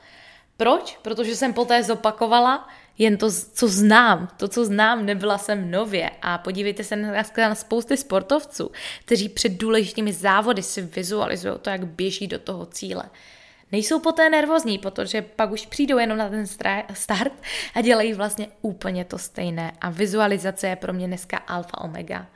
Proč? 0.58 1.00
Protože 1.02 1.36
jsem 1.36 1.54
poté 1.54 1.84
zopakovala, 1.84 2.68
jen 2.98 3.18
to, 3.18 3.32
co 3.54 3.68
znám, 3.68 4.28
to, 4.38 4.48
co 4.48 4.66
znám, 4.66 5.06
nebyla 5.06 5.38
jsem 5.38 5.72
nově. 5.72 6.12
A 6.22 6.38
podívejte 6.38 6.84
se 6.84 6.96
na, 6.96 7.24
na 7.38 7.56
spousty 7.56 7.98
sportovců, 7.98 8.72
kteří 9.06 9.30
před 9.30 9.50
důležitými 9.50 10.14
závody 10.14 10.64
si 10.64 10.82
vizualizují 10.82 11.54
to, 11.62 11.70
jak 11.70 11.86
běží 11.86 12.28
do 12.28 12.40
toho 12.40 12.66
cíle. 12.66 13.04
Nejsou 13.72 14.00
poté 14.00 14.30
nervózní, 14.30 14.78
protože 14.78 15.22
pak 15.22 15.52
už 15.52 15.66
přijdou 15.66 15.98
jenom 15.98 16.18
na 16.18 16.30
ten 16.30 16.48
start 16.94 17.34
a 17.76 17.82
dělají 17.82 18.14
vlastně 18.14 18.48
úplně 18.62 19.06
to 19.06 19.18
stejné. 19.18 19.72
A 19.82 19.90
vizualizace 19.90 20.68
je 20.68 20.76
pro 20.76 20.94
mě 20.94 21.08
dneska 21.08 21.38
alfa 21.38 21.82
omega. 21.82 22.28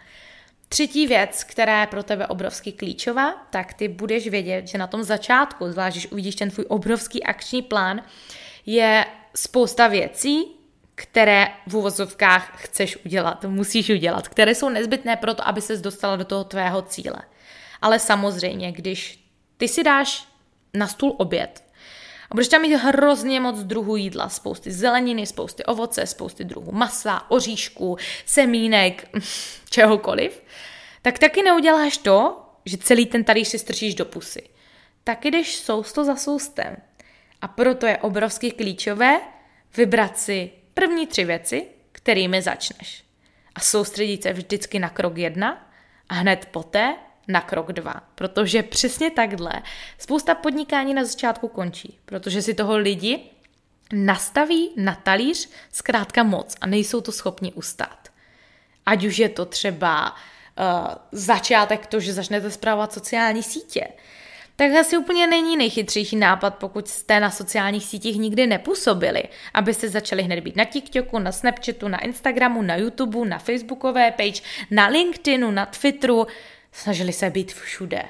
Třetí 0.70 1.08
věc, 1.08 1.44
která 1.44 1.82
je 1.82 1.88
pro 1.88 2.04
tebe 2.04 2.28
obrovský 2.28 2.72
klíčová, 2.72 3.48
tak 3.50 3.74
ty 3.74 3.88
budeš 3.88 4.28
vědět, 4.28 4.68
že 4.68 4.78
na 4.78 4.88
tom 4.88 5.04
začátku, 5.04 5.72
zvlášť 5.72 5.96
když 5.96 6.12
uvidíš 6.12 6.36
ten 6.36 6.52
tvůj 6.52 6.66
obrovský 6.70 7.24
akční 7.24 7.62
plán, 7.62 8.02
je 8.66 9.06
spousta 9.38 9.88
věcí, 9.88 10.46
které 10.96 11.48
v 11.68 11.76
úvozovkách 11.76 12.52
chceš 12.56 12.98
udělat, 13.06 13.46
musíš 13.46 13.90
udělat, 13.90 14.28
které 14.28 14.56
jsou 14.56 14.70
nezbytné 14.70 15.16
pro 15.16 15.34
to, 15.34 15.48
aby 15.48 15.62
ses 15.62 15.82
dostala 15.82 16.16
do 16.16 16.26
toho 16.26 16.44
tvého 16.44 16.82
cíle. 16.82 17.22
Ale 17.82 18.00
samozřejmě, 18.00 18.72
když 18.72 19.24
ty 19.58 19.68
si 19.68 19.84
dáš 19.84 20.28
na 20.74 20.88
stůl 20.88 21.16
oběd 21.18 21.64
a 22.30 22.36
budeš 22.36 22.48
tam 22.48 22.62
mít 22.62 22.76
hrozně 22.76 23.40
moc 23.40 23.64
druhů 23.64 23.96
jídla, 23.96 24.30
spousty 24.30 24.72
zeleniny, 24.72 25.26
spousty 25.26 25.64
ovoce, 25.64 26.06
spousty 26.06 26.44
druhů 26.44 26.72
masa, 26.72 27.32
oříšků, 27.32 27.98
semínek, 28.26 29.10
čehokoliv, 29.70 30.44
tak 31.02 31.20
taky 31.20 31.44
neuděláš 31.44 31.98
to, 31.98 32.44
že 32.66 32.78
celý 32.78 33.06
ten 33.06 33.24
talíř 33.24 33.48
si 33.48 33.60
strčíš 33.60 33.96
do 33.96 34.06
pusy. 34.06 34.50
Taky 35.04 35.32
jdeš 35.32 35.56
sousto 35.56 36.04
za 36.04 36.16
soustem. 36.16 36.78
A 37.42 37.48
proto 37.48 37.86
je 37.86 37.98
obrovsky 37.98 38.52
klíčové 38.52 39.20
vybrat 39.78 40.18
si 40.18 40.52
první 40.74 41.08
tři 41.08 41.26
věci, 41.26 41.68
kterými 41.92 42.42
začneš. 42.42 43.04
A 43.56 43.60
soustředit 43.60 44.24
se 44.24 44.34
vždycky 44.34 44.80
na 44.80 44.90
krok 44.90 45.18
jedna 45.18 45.72
a 46.10 46.14
hned 46.14 46.48
poté 46.52 46.96
na 47.28 47.42
krok 47.42 47.74
dva. 47.74 47.94
Protože 48.16 48.64
přesně 48.64 49.12
takhle 49.12 49.54
spousta 49.98 50.36
podnikání 50.36 50.94
na 50.94 51.06
začátku 51.06 51.48
končí, 51.48 52.00
protože 52.06 52.42
si 52.42 52.54
toho 52.54 52.78
lidi 52.78 53.20
nastaví 53.94 54.70
na 54.76 54.96
talíř 54.96 55.50
zkrátka 55.72 56.24
moc 56.24 56.56
a 56.62 56.68
nejsou 56.68 57.02
to 57.02 57.12
schopni 57.12 57.54
ustát. 57.54 58.10
Ať 58.86 59.06
už 59.06 59.18
je 59.18 59.30
to 59.30 59.46
třeba 59.46 60.12
uh, 60.12 60.16
začátek 61.12 61.88
to, 61.88 62.00
že 62.00 62.14
začnete 62.14 62.52
zpravovat 62.52 62.94
sociální 62.94 63.44
sítě, 63.44 63.88
tak 64.60 64.72
asi 64.72 64.98
úplně 64.98 65.28
není 65.28 65.58
nejchytřejší 65.58 66.16
nápad, 66.16 66.56
pokud 66.56 66.88
jste 66.88 67.20
na 67.20 67.32
sociálních 67.32 67.86
sítích 67.86 68.18
nikdy 68.18 68.48
nepůsobili, 68.48 69.24
abyste 69.54 69.90
začali 69.90 70.24
hned 70.24 70.40
být 70.40 70.56
na 70.56 70.64
TikToku, 70.64 71.20
na 71.20 71.32
Snapchatu, 71.32 71.88
na 71.88 71.98
Instagramu, 71.98 72.62
na 72.62 72.76
YouTube, 72.76 73.26
na 73.26 73.40
Facebookové 73.40 74.12
page, 74.12 74.42
na 74.72 74.88
LinkedInu, 74.88 75.52
na 75.52 75.66
Twitteru, 75.66 76.28
snažili 76.72 77.14
se 77.14 77.30
být 77.30 77.54
všude. 77.54 78.04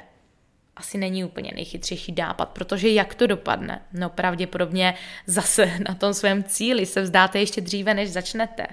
Asi 0.75 0.97
není 0.97 1.23
úplně 1.23 1.51
nejchytřejší 1.55 2.15
nápad, 2.17 2.49
protože 2.49 2.89
jak 2.89 3.15
to 3.15 3.27
dopadne? 3.27 3.81
No 3.93 4.09
pravděpodobně 4.09 4.93
zase 5.25 5.71
na 5.89 5.95
tom 5.95 6.13
svém 6.13 6.43
cíli 6.43 6.85
se 6.85 7.01
vzdáte 7.01 7.39
ještě 7.39 7.61
dříve, 7.61 7.93
než 7.93 8.09
začnete. 8.09 8.67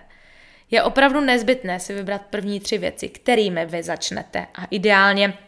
Je 0.70 0.82
opravdu 0.82 1.20
nezbytné 1.20 1.80
si 1.80 1.94
vybrat 1.94 2.22
první 2.30 2.60
tři 2.60 2.78
věci, 2.78 3.08
kterými 3.08 3.66
vy 3.66 3.82
začnete 3.82 4.46
a 4.54 4.64
ideálně 4.64 5.38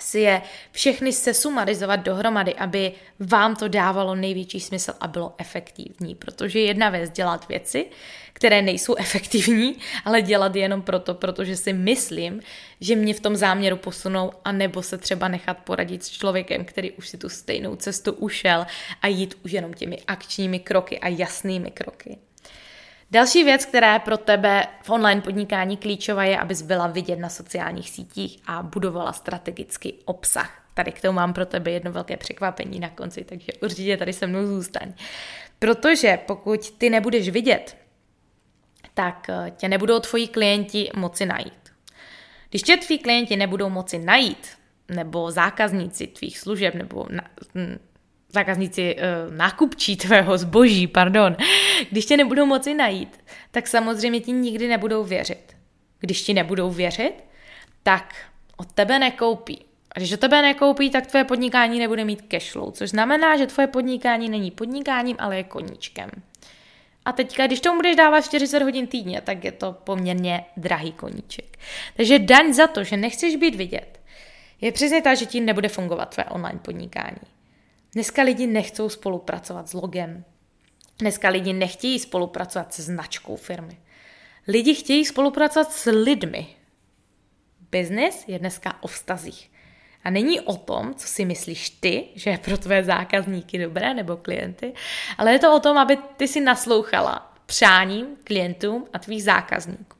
si 0.00 0.20
je 0.20 0.42
všechny 0.70 1.12
sesumarizovat 1.12 2.00
dohromady, 2.00 2.54
aby 2.54 2.92
vám 3.20 3.56
to 3.56 3.68
dávalo 3.68 4.14
největší 4.14 4.60
smysl 4.60 4.92
a 5.00 5.08
bylo 5.08 5.34
efektivní. 5.38 6.14
Protože 6.14 6.60
jedna 6.60 6.90
věc 6.90 7.10
dělat 7.10 7.48
věci, 7.48 7.86
které 8.32 8.62
nejsou 8.62 8.94
efektivní, 8.98 9.76
ale 10.04 10.22
dělat 10.22 10.56
jenom 10.56 10.82
proto, 10.82 11.14
protože 11.14 11.56
si 11.56 11.72
myslím, 11.72 12.40
že 12.80 12.96
mě 12.96 13.14
v 13.14 13.20
tom 13.20 13.36
záměru 13.36 13.76
posunou, 13.76 14.32
a 14.44 14.52
nebo 14.52 14.82
se 14.82 14.98
třeba 14.98 15.28
nechat 15.28 15.58
poradit 15.58 16.04
s 16.04 16.10
člověkem, 16.10 16.64
který 16.64 16.92
už 16.92 17.08
si 17.08 17.18
tu 17.18 17.28
stejnou 17.28 17.76
cestu 17.76 18.12
ušel 18.12 18.66
a 19.02 19.06
jít 19.06 19.34
už 19.44 19.52
jenom 19.52 19.74
těmi 19.74 19.98
akčními 20.06 20.58
kroky 20.58 20.98
a 20.98 21.08
jasnými 21.08 21.70
kroky. 21.70 22.18
Další 23.12 23.44
věc, 23.44 23.64
která 23.64 23.92
je 23.92 23.98
pro 23.98 24.16
tebe 24.16 24.66
v 24.82 24.90
online 24.90 25.20
podnikání 25.20 25.76
klíčová, 25.76 26.24
je, 26.24 26.38
abys 26.38 26.62
byla 26.62 26.86
vidět 26.86 27.18
na 27.18 27.28
sociálních 27.28 27.90
sítích 27.90 28.38
a 28.46 28.62
budovala 28.62 29.12
strategický 29.12 29.94
obsah. 30.04 30.62
Tady 30.74 30.92
k 30.92 31.00
tomu 31.00 31.16
mám 31.16 31.32
pro 31.32 31.46
tebe 31.46 31.70
jedno 31.70 31.92
velké 31.92 32.16
překvapení 32.16 32.80
na 32.80 32.88
konci, 32.88 33.24
takže 33.24 33.52
určitě 33.62 33.96
tady 33.96 34.12
se 34.12 34.26
mnou 34.26 34.46
zůstaň. 34.46 34.92
Protože 35.58 36.18
pokud 36.26 36.70
ty 36.70 36.90
nebudeš 36.90 37.28
vidět, 37.28 37.76
tak 38.94 39.26
eh, 39.28 39.52
tě 39.56 39.68
nebudou 39.68 40.00
tvoji 40.00 40.28
klienti 40.28 40.90
moci 40.96 41.26
najít. 41.26 41.72
Když 42.50 42.62
tě 42.62 42.76
tví 42.76 42.98
klienti 42.98 43.36
nebudou 43.36 43.68
moci 43.68 43.98
najít, 43.98 44.48
nebo 44.88 45.30
zákazníci 45.30 46.06
tvých 46.06 46.38
služeb, 46.38 46.74
nebo 46.74 47.06
na, 47.10 47.24
hm, 47.54 47.78
zákazníci 48.32 48.96
uh, 48.96 49.34
nákupčí 49.34 49.96
tvého 49.96 50.38
zboží, 50.38 50.86
pardon, 50.86 51.36
když 51.90 52.06
tě 52.06 52.16
nebudou 52.16 52.46
moci 52.46 52.74
najít, 52.74 53.20
tak 53.50 53.68
samozřejmě 53.68 54.20
ti 54.20 54.32
nikdy 54.32 54.68
nebudou 54.68 55.04
věřit. 55.04 55.56
Když 56.00 56.22
ti 56.22 56.34
nebudou 56.34 56.70
věřit, 56.70 57.14
tak 57.82 58.14
od 58.56 58.72
tebe 58.72 58.98
nekoupí. 58.98 59.64
A 59.96 59.98
když 59.98 60.12
od 60.12 60.20
tebe 60.20 60.42
nekoupí, 60.42 60.90
tak 60.90 61.06
tvoje 61.06 61.24
podnikání 61.24 61.78
nebude 61.78 62.04
mít 62.04 62.22
cashflow, 62.22 62.72
což 62.72 62.90
znamená, 62.90 63.36
že 63.36 63.46
tvoje 63.46 63.66
podnikání 63.66 64.28
není 64.28 64.50
podnikáním, 64.50 65.16
ale 65.18 65.36
je 65.36 65.44
koníčkem. 65.44 66.10
A 67.04 67.12
teďka, 67.12 67.46
když 67.46 67.60
tomu 67.60 67.76
budeš 67.76 67.96
dávat 67.96 68.20
40 68.20 68.62
hodin 68.62 68.86
týdně, 68.86 69.20
tak 69.20 69.44
je 69.44 69.52
to 69.52 69.72
poměrně 69.72 70.44
drahý 70.56 70.92
koníček. 70.92 71.58
Takže 71.96 72.18
daň 72.18 72.52
za 72.52 72.66
to, 72.66 72.84
že 72.84 72.96
nechceš 72.96 73.36
být 73.36 73.54
vidět, 73.54 74.00
je 74.60 74.72
přesně 74.72 75.02
ta, 75.02 75.14
že 75.14 75.26
ti 75.26 75.40
nebude 75.40 75.68
fungovat 75.68 76.14
tvé 76.14 76.24
online 76.24 76.58
podnikání. 76.62 77.41
Dneska 77.94 78.22
lidi 78.22 78.46
nechcou 78.46 78.88
spolupracovat 78.88 79.68
s 79.68 79.72
logem. 79.72 80.24
Dneska 80.98 81.28
lidi 81.28 81.52
nechtějí 81.52 81.98
spolupracovat 81.98 82.74
se 82.74 82.82
značkou 82.82 83.36
firmy. 83.36 83.80
Lidi 84.48 84.74
chtějí 84.74 85.04
spolupracovat 85.04 85.72
s 85.72 85.90
lidmi. 85.90 86.46
Biznis 87.70 88.24
je 88.28 88.38
dneska 88.38 88.82
o 88.82 88.86
vztazích. 88.86 89.50
A 90.04 90.10
není 90.10 90.40
o 90.40 90.56
tom, 90.56 90.94
co 90.94 91.06
si 91.06 91.24
myslíš 91.24 91.70
ty, 91.70 92.08
že 92.14 92.30
je 92.30 92.38
pro 92.38 92.58
tvé 92.58 92.84
zákazníky 92.84 93.58
dobré 93.58 93.94
nebo 93.94 94.16
klienty, 94.16 94.72
ale 95.18 95.32
je 95.32 95.38
to 95.38 95.56
o 95.56 95.60
tom, 95.60 95.78
aby 95.78 95.98
ty 96.16 96.28
si 96.28 96.40
naslouchala 96.40 97.34
přáním 97.46 98.06
klientům 98.24 98.86
a 98.92 98.98
tvých 98.98 99.24
zákazníků. 99.24 99.96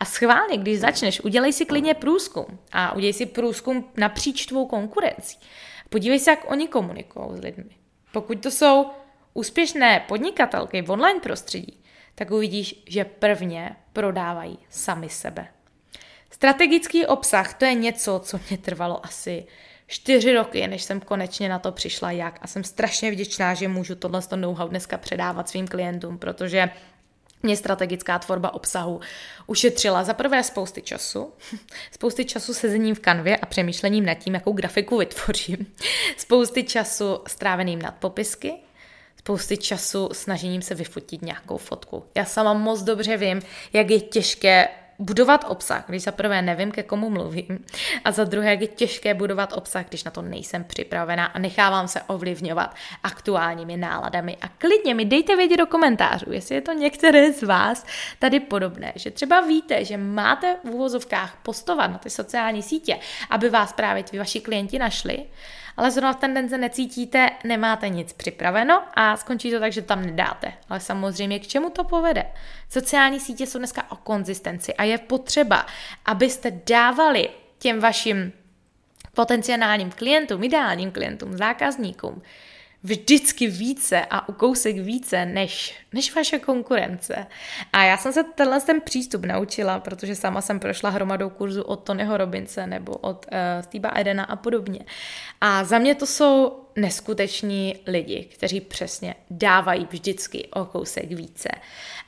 A 0.00 0.04
schválně, 0.04 0.56
když 0.56 0.80
začneš, 0.80 1.20
udělej 1.20 1.52
si 1.52 1.66
klidně 1.66 1.94
průzkum 1.94 2.58
a 2.72 2.92
udělej 2.92 3.12
si 3.12 3.26
průzkum 3.26 3.90
napříč 3.96 4.46
tvou 4.46 4.66
konkurencí. 4.66 5.38
Podívej 5.88 6.18
se, 6.18 6.30
jak 6.30 6.50
oni 6.50 6.68
komunikují 6.68 7.36
s 7.36 7.40
lidmi. 7.40 7.76
Pokud 8.12 8.42
to 8.42 8.50
jsou 8.50 8.86
úspěšné 9.34 10.04
podnikatelky 10.08 10.82
v 10.82 10.90
online 10.90 11.20
prostředí, 11.20 11.80
tak 12.14 12.30
uvidíš, 12.30 12.82
že 12.86 13.04
prvně 13.04 13.76
prodávají 13.92 14.58
sami 14.68 15.08
sebe. 15.08 15.48
Strategický 16.30 17.06
obsah, 17.06 17.54
to 17.54 17.64
je 17.64 17.74
něco, 17.74 18.20
co 18.24 18.40
mě 18.48 18.58
trvalo 18.58 19.06
asi 19.06 19.46
čtyři 19.86 20.34
roky, 20.34 20.66
než 20.66 20.82
jsem 20.82 21.00
konečně 21.00 21.48
na 21.48 21.58
to 21.58 21.72
přišla 21.72 22.10
jak. 22.10 22.38
A 22.42 22.46
jsem 22.46 22.64
strašně 22.64 23.10
vděčná, 23.10 23.54
že 23.54 23.68
můžu 23.68 23.94
tohle 23.94 24.20
know-how 24.36 24.68
dneska 24.68 24.98
předávat 24.98 25.48
svým 25.48 25.68
klientům, 25.68 26.18
protože 26.18 26.70
mě 27.42 27.56
strategická 27.56 28.18
tvorba 28.18 28.54
obsahu 28.54 29.00
ušetřila 29.46 30.04
za 30.04 30.14
prvé 30.14 30.42
spousty 30.42 30.82
času, 30.82 31.32
spousty 31.92 32.24
času 32.24 32.54
sezením 32.54 32.94
v 32.94 33.00
kanvě 33.00 33.36
a 33.36 33.46
přemýšlením 33.46 34.06
nad 34.06 34.14
tím, 34.14 34.34
jakou 34.34 34.52
grafiku 34.52 34.98
vytvořím, 34.98 35.66
spousty 36.16 36.64
času 36.64 37.20
stráveným 37.26 37.82
nad 37.82 37.94
popisky, 37.94 38.52
spousty 39.18 39.56
času 39.56 40.08
snažením 40.12 40.62
se 40.62 40.74
vyfotit 40.74 41.22
nějakou 41.22 41.56
fotku. 41.56 42.04
Já 42.14 42.24
sama 42.24 42.52
moc 42.52 42.82
dobře 42.82 43.16
vím, 43.16 43.42
jak 43.72 43.90
je 43.90 44.00
těžké 44.00 44.68
budovat 44.98 45.44
obsah, 45.48 45.84
když 45.88 46.02
za 46.02 46.12
prvé 46.12 46.42
nevím, 46.42 46.72
ke 46.72 46.82
komu 46.82 47.10
mluvím, 47.10 47.64
a 48.04 48.12
za 48.12 48.24
druhé, 48.24 48.54
je 48.54 48.66
těžké 48.66 49.14
budovat 49.14 49.52
obsah, 49.52 49.86
když 49.88 50.04
na 50.04 50.10
to 50.10 50.22
nejsem 50.22 50.64
připravená 50.64 51.26
a 51.26 51.38
nechávám 51.38 51.88
se 51.88 52.02
ovlivňovat 52.02 52.74
aktuálními 53.02 53.76
náladami. 53.76 54.36
A 54.40 54.48
klidně 54.48 54.94
mi 54.94 55.04
dejte 55.04 55.36
vědět 55.36 55.56
do 55.56 55.66
komentářů, 55.66 56.32
jestli 56.32 56.54
je 56.54 56.60
to 56.60 56.72
některé 56.72 57.32
z 57.32 57.42
vás 57.42 57.86
tady 58.18 58.40
podobné, 58.40 58.92
že 58.94 59.10
třeba 59.10 59.40
víte, 59.40 59.84
že 59.84 59.96
máte 59.96 60.56
v 60.64 60.70
úvozovkách 60.70 61.38
postovat 61.42 61.86
na 61.86 61.98
ty 61.98 62.10
sociální 62.10 62.62
sítě, 62.62 62.98
aby 63.30 63.50
vás 63.50 63.72
právě 63.72 64.02
ty 64.02 64.18
vaši 64.18 64.40
klienti 64.40 64.78
našli, 64.78 65.26
ale 65.78 65.90
zrovna 65.90 66.14
ten 66.14 66.34
den 66.34 66.48
se 66.48 66.58
necítíte, 66.58 67.30
nemáte 67.44 67.88
nic 67.88 68.12
připraveno 68.12 68.82
a 68.94 69.16
skončí 69.16 69.50
to 69.50 69.60
tak, 69.60 69.72
že 69.72 69.82
tam 69.82 70.06
nedáte. 70.06 70.52
Ale 70.68 70.80
samozřejmě 70.80 71.38
k 71.38 71.46
čemu 71.46 71.70
to 71.70 71.84
povede? 71.84 72.24
Sociální 72.68 73.20
sítě 73.20 73.46
jsou 73.46 73.58
dneska 73.58 73.90
o 73.90 73.96
konzistenci 73.96 74.74
a 74.74 74.84
je 74.84 74.98
potřeba, 74.98 75.66
abyste 76.04 76.50
dávali 76.66 77.28
těm 77.58 77.80
vašim 77.80 78.32
potenciálním 79.14 79.90
klientům, 79.90 80.44
ideálním 80.44 80.90
klientům, 80.90 81.36
zákazníkům, 81.36 82.22
vždycky 82.82 83.46
více 83.46 84.06
a 84.10 84.28
u 84.28 84.32
kousek 84.32 84.76
více 84.76 85.26
než, 85.26 85.74
než 85.92 86.14
vaše 86.14 86.38
konkurence. 86.38 87.26
A 87.72 87.82
já 87.82 87.96
jsem 87.96 88.12
se 88.12 88.24
tenhle 88.24 88.60
ten 88.60 88.80
přístup 88.80 89.24
naučila, 89.24 89.80
protože 89.80 90.14
sama 90.14 90.40
jsem 90.40 90.60
prošla 90.60 90.90
hromadou 90.90 91.30
kurzu 91.30 91.62
od 91.62 91.76
Tonyho 91.76 92.16
Robince 92.16 92.66
nebo 92.66 92.92
od 92.92 93.26
uh, 93.26 93.62
Steva 93.64 93.90
Edena 93.94 94.24
a 94.24 94.36
podobně. 94.36 94.80
A 95.40 95.64
za 95.64 95.78
mě 95.78 95.94
to 95.94 96.06
jsou 96.06 96.64
neskuteční 96.76 97.76
lidi, 97.86 98.28
kteří 98.34 98.60
přesně 98.60 99.14
dávají 99.30 99.86
vždycky 99.90 100.48
o 100.52 100.64
kousek 100.64 101.08
více. 101.12 101.48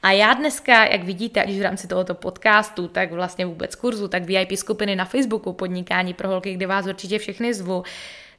A 0.02 0.12
já 0.12 0.34
dneska, 0.34 0.84
jak 0.84 1.04
vidíte, 1.04 1.44
když 1.44 1.58
v 1.58 1.62
rámci 1.62 1.86
tohoto 1.88 2.14
podcastu, 2.14 2.88
tak 2.88 3.12
vlastně 3.12 3.46
vůbec 3.46 3.74
kurzu, 3.74 4.08
tak 4.08 4.24
VIP 4.24 4.56
skupiny 4.56 4.96
na 4.96 5.04
Facebooku 5.04 5.52
Podnikání 5.52 6.14
pro 6.14 6.28
holky, 6.28 6.54
kde 6.54 6.66
vás 6.66 6.86
určitě 6.86 7.18
všechny 7.18 7.54
zvu, 7.54 7.82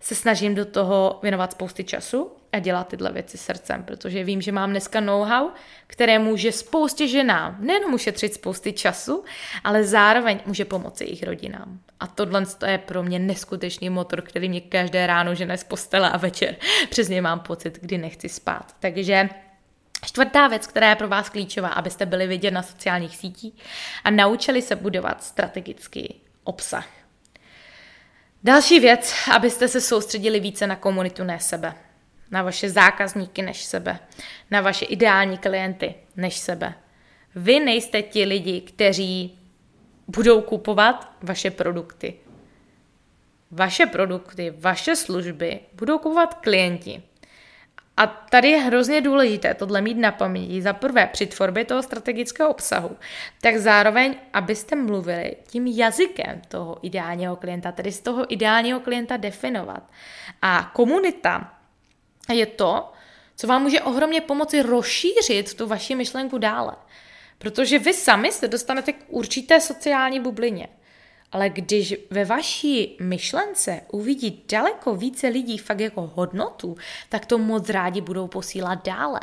se 0.02 0.16
snažím 0.16 0.56
do 0.56 0.66
toho 0.66 1.20
věnovat 1.22 1.52
spousty 1.52 1.84
času 1.84 2.32
a 2.54 2.60
dělat 2.60 2.88
tyhle 2.88 3.12
věci 3.12 3.38
srdcem, 3.38 3.84
protože 3.84 4.24
vím, 4.24 4.42
že 4.42 4.52
mám 4.52 4.70
dneska 4.70 5.00
know-how, 5.00 5.50
které 5.88 6.20
může 6.20 6.52
spoustě 6.52 7.08
ženám 7.08 7.58
nejenom 7.60 7.94
ušetřit 7.94 8.34
spousty 8.34 8.74
času, 8.74 9.24
ale 9.64 9.84
zároveň 9.84 10.40
může 10.46 10.66
pomoci 10.66 11.04
jejich 11.04 11.24
rodinám. 11.24 11.80
A 12.00 12.08
tohle 12.08 12.46
je 12.66 12.78
pro 12.78 13.04
mě 13.04 13.20
neskutečný 13.20 13.90
motor, 13.90 14.22
který 14.22 14.50
mě 14.50 14.62
každé 14.62 15.08
ráno 15.08 15.36
žene 15.36 15.58
z 15.58 15.64
postele 15.64 16.10
a 16.10 16.18
večer 16.18 16.56
přesně 16.90 17.22
mám 17.22 17.40
pocit, 17.40 17.80
kdy 17.82 17.98
nechci 17.98 18.30
spát. 18.30 18.76
Takže 18.80 19.30
Čtvrtá 20.06 20.48
věc, 20.48 20.68
která 20.68 20.90
je 20.90 20.96
pro 20.96 21.08
vás 21.08 21.30
klíčová, 21.30 21.70
abyste 21.70 22.06
byli 22.06 22.28
vidět 22.28 22.52
na 22.52 22.64
sociálních 22.64 23.18
sítích 23.18 23.54
a 24.04 24.10
naučili 24.10 24.62
se 24.62 24.76
budovat 24.76 25.24
strategický 25.24 26.22
obsah. 26.44 26.88
Další 28.44 28.80
věc, 28.80 29.14
abyste 29.36 29.68
se 29.68 29.82
soustředili 29.82 30.40
více 30.40 30.68
na 30.68 30.76
komunitu, 30.76 31.24
ne 31.24 31.40
sebe. 31.40 31.74
Na 32.32 32.44
vaše 32.44 32.70
zákazníky 32.70 33.42
než 33.42 33.64
sebe. 33.64 34.00
Na 34.52 34.62
vaše 34.62 34.86
ideální 34.86 35.38
klienty 35.38 35.96
než 36.16 36.38
sebe. 36.38 36.74
Vy 37.36 37.60
nejste 37.60 38.02
ti 38.02 38.24
lidi, 38.24 38.62
kteří 38.62 39.40
budou 40.08 40.42
kupovat 40.42 41.12
vaše 41.22 41.52
produkty. 41.52 42.14
Vaše 43.52 43.86
produkty, 43.86 44.54
vaše 44.58 44.96
služby 44.96 45.60
budou 45.74 45.98
kupovat 45.98 46.34
klienti. 46.34 47.04
A 48.02 48.08
tady 48.08 48.50
je 48.50 48.58
hrozně 48.58 49.02
důležité 49.02 49.54
tohle 49.54 49.82
mít 49.82 49.98
na 49.98 50.12
paměti. 50.12 50.62
Za 50.62 50.74
prvé 50.74 51.10
při 51.14 51.26
tvorbě 51.26 51.66
toho 51.66 51.84
strategického 51.84 52.50
obsahu, 52.50 52.98
tak 53.42 53.58
zároveň, 53.58 54.16
abyste 54.34 54.76
mluvili 54.76 55.36
tím 55.48 55.68
jazykem 55.68 56.42
toho 56.48 56.78
ideálního 56.82 57.36
klienta, 57.36 57.72
tedy 57.72 57.92
z 57.92 58.00
toho 58.00 58.34
ideálního 58.34 58.80
klienta 58.80 59.18
definovat. 59.18 59.84
A 60.42 60.72
komunita 60.74 61.54
je 62.34 62.46
to, 62.46 62.92
co 63.36 63.48
vám 63.48 63.62
může 63.62 63.82
ohromně 63.82 64.22
pomoci 64.22 64.62
rozšířit 64.62 65.54
tu 65.54 65.68
vaši 65.68 65.96
myšlenku 65.96 66.38
dále. 66.38 66.76
Protože 67.38 67.80
vy 67.80 67.94
sami 67.94 68.32
se 68.32 68.48
dostanete 68.48 68.94
k 68.94 69.06
určité 69.08 69.62
sociální 69.62 70.20
bublině. 70.20 70.68
Ale 71.32 71.50
když 71.50 71.96
ve 72.10 72.26
vaší 72.26 72.98
myšlence 73.00 73.82
uvidí 73.92 74.44
daleko 74.52 74.96
více 74.96 75.28
lidí 75.28 75.58
fakt 75.58 75.80
jako 75.80 76.12
hodnotu, 76.16 76.78
tak 77.10 77.26
to 77.26 77.38
moc 77.38 77.70
rádi 77.70 78.02
budou 78.02 78.28
posílat 78.28 78.86
dále. 78.86 79.20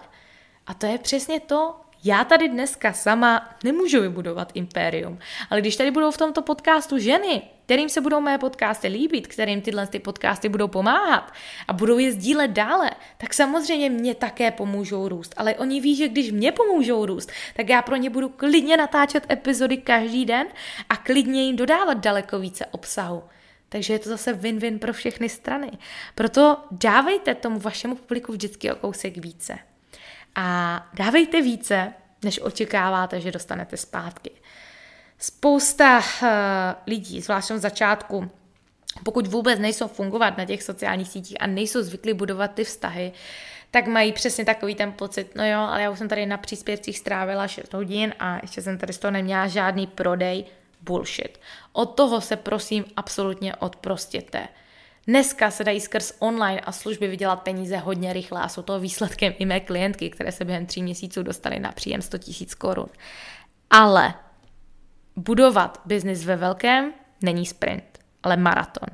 A 0.66 0.75
to 0.75 0.87
je 0.87 0.99
přesně 0.99 1.40
to, 1.40 1.75
já 2.05 2.25
tady 2.25 2.49
dneska 2.49 2.93
sama 2.93 3.49
nemůžu 3.65 4.01
vybudovat 4.01 4.53
impérium, 4.55 5.19
ale 5.51 5.61
když 5.61 5.77
tady 5.77 5.91
budou 5.91 6.11
v 6.11 6.17
tomto 6.17 6.43
podcastu 6.43 6.99
ženy, 6.99 7.43
kterým 7.65 7.89
se 7.89 8.01
budou 8.01 8.21
mé 8.21 8.39
podcasty 8.39 8.89
líbit, 8.89 9.27
kterým 9.27 9.61
tyhle 9.61 9.87
ty 9.87 9.99
podcasty 9.99 10.49
budou 10.49 10.69
pomáhat 10.69 11.33
a 11.69 11.73
budou 11.73 11.99
je 11.99 12.13
sdílet 12.13 12.51
dále, 12.51 12.91
tak 13.19 13.35
samozřejmě 13.35 13.91
mě 13.91 14.15
také 14.15 14.51
pomůžou 14.51 15.09
růst. 15.09 15.35
Ale 15.37 15.55
oni 15.55 15.81
ví, 15.81 15.97
že 15.97 16.09
když 16.09 16.31
mě 16.31 16.53
pomůžou 16.53 17.07
růst, 17.07 17.31
tak 17.57 17.69
já 17.69 17.83
pro 17.83 17.97
ně 17.97 18.11
budu 18.11 18.29
klidně 18.29 18.77
natáčet 18.77 19.33
epizody 19.33 19.77
každý 19.77 20.25
den 20.25 20.47
a 20.89 20.97
klidně 20.97 21.45
jim 21.45 21.57
dodávat 21.57 21.99
daleko 21.99 22.39
více 22.39 22.67
obsahu. 22.67 23.23
Takže 23.69 23.93
je 23.93 23.99
to 23.99 24.09
zase 24.09 24.33
win-win 24.33 24.79
pro 24.79 24.93
všechny 24.93 25.29
strany. 25.29 25.71
Proto 26.15 26.57
dávejte 26.71 27.35
tomu 27.35 27.59
vašemu 27.59 27.95
publiku 27.95 28.33
vždycky 28.33 28.73
o 28.73 28.77
kousek 28.77 29.17
více. 29.17 29.59
A 30.40 30.87
dávejte 30.94 31.42
více, 31.42 31.92
než 32.24 32.40
očekáváte, 32.42 33.20
že 33.20 33.33
dostanete 33.33 33.77
zpátky. 33.77 34.31
Spousta 35.18 35.98
uh, 35.98 36.29
lidí, 36.87 37.20
zvlášť 37.20 37.51
v 37.51 37.59
začátku, 37.59 38.31
pokud 39.05 39.27
vůbec 39.27 39.59
nejsou 39.59 39.88
fungovat 39.88 40.38
na 40.38 40.44
těch 40.44 40.62
sociálních 40.62 41.09
sítích 41.09 41.37
a 41.40 41.46
nejsou 41.46 41.83
zvyklí 41.83 42.14
budovat 42.14 42.55
ty 42.55 42.64
vztahy, 42.64 43.12
tak 43.70 43.87
mají 43.87 44.12
přesně 44.12 44.44
takový 44.44 44.74
ten 44.74 44.92
pocit, 44.92 45.35
no 45.35 45.48
jo, 45.48 45.61
ale 45.61 45.83
já 45.83 45.90
už 45.90 45.98
jsem 45.98 46.09
tady 46.09 46.27
na 46.27 46.37
příspěvcích 46.37 46.98
strávila 46.98 47.48
6 47.48 47.74
hodin 47.74 48.14
a 48.18 48.38
ještě 48.42 48.62
jsem 48.62 48.79
tady 48.79 48.92
z 48.92 48.98
toho 48.98 49.11
neměla 49.11 49.46
žádný 49.46 49.87
prodej. 49.87 50.44
bullshit. 50.81 51.40
Od 51.72 51.87
toho 51.87 52.20
se 52.20 52.37
prosím 52.37 52.85
absolutně 52.96 53.57
odprostěte. 53.57 54.48
Dneska 55.09 55.51
se 55.51 55.64
dají 55.64 55.81
skrz 55.81 56.12
online 56.18 56.61
a 56.61 56.73
služby 56.73 57.09
vydělat 57.09 57.42
peníze 57.42 57.77
hodně 57.77 58.12
rychle 58.12 58.40
a 58.40 58.49
jsou 58.49 58.62
toho 58.62 58.81
výsledkem 58.81 59.33
i 59.38 59.47
mé 59.47 59.61
klientky, 59.61 60.11
které 60.11 60.33
se 60.33 60.44
během 60.44 60.66
tří 60.66 60.83
měsíců 60.83 61.23
dostaly 61.23 61.59
na 61.59 61.73
příjem 61.73 62.03
100 62.03 62.16
000 62.16 62.51
korun. 62.59 62.88
Ale 63.71 64.14
budovat 65.16 65.81
biznis 65.85 66.25
ve 66.25 66.37
velkém 66.37 66.92
není 67.23 67.47
sprint, 67.47 67.99
ale 68.23 68.37
maraton. 68.37 68.88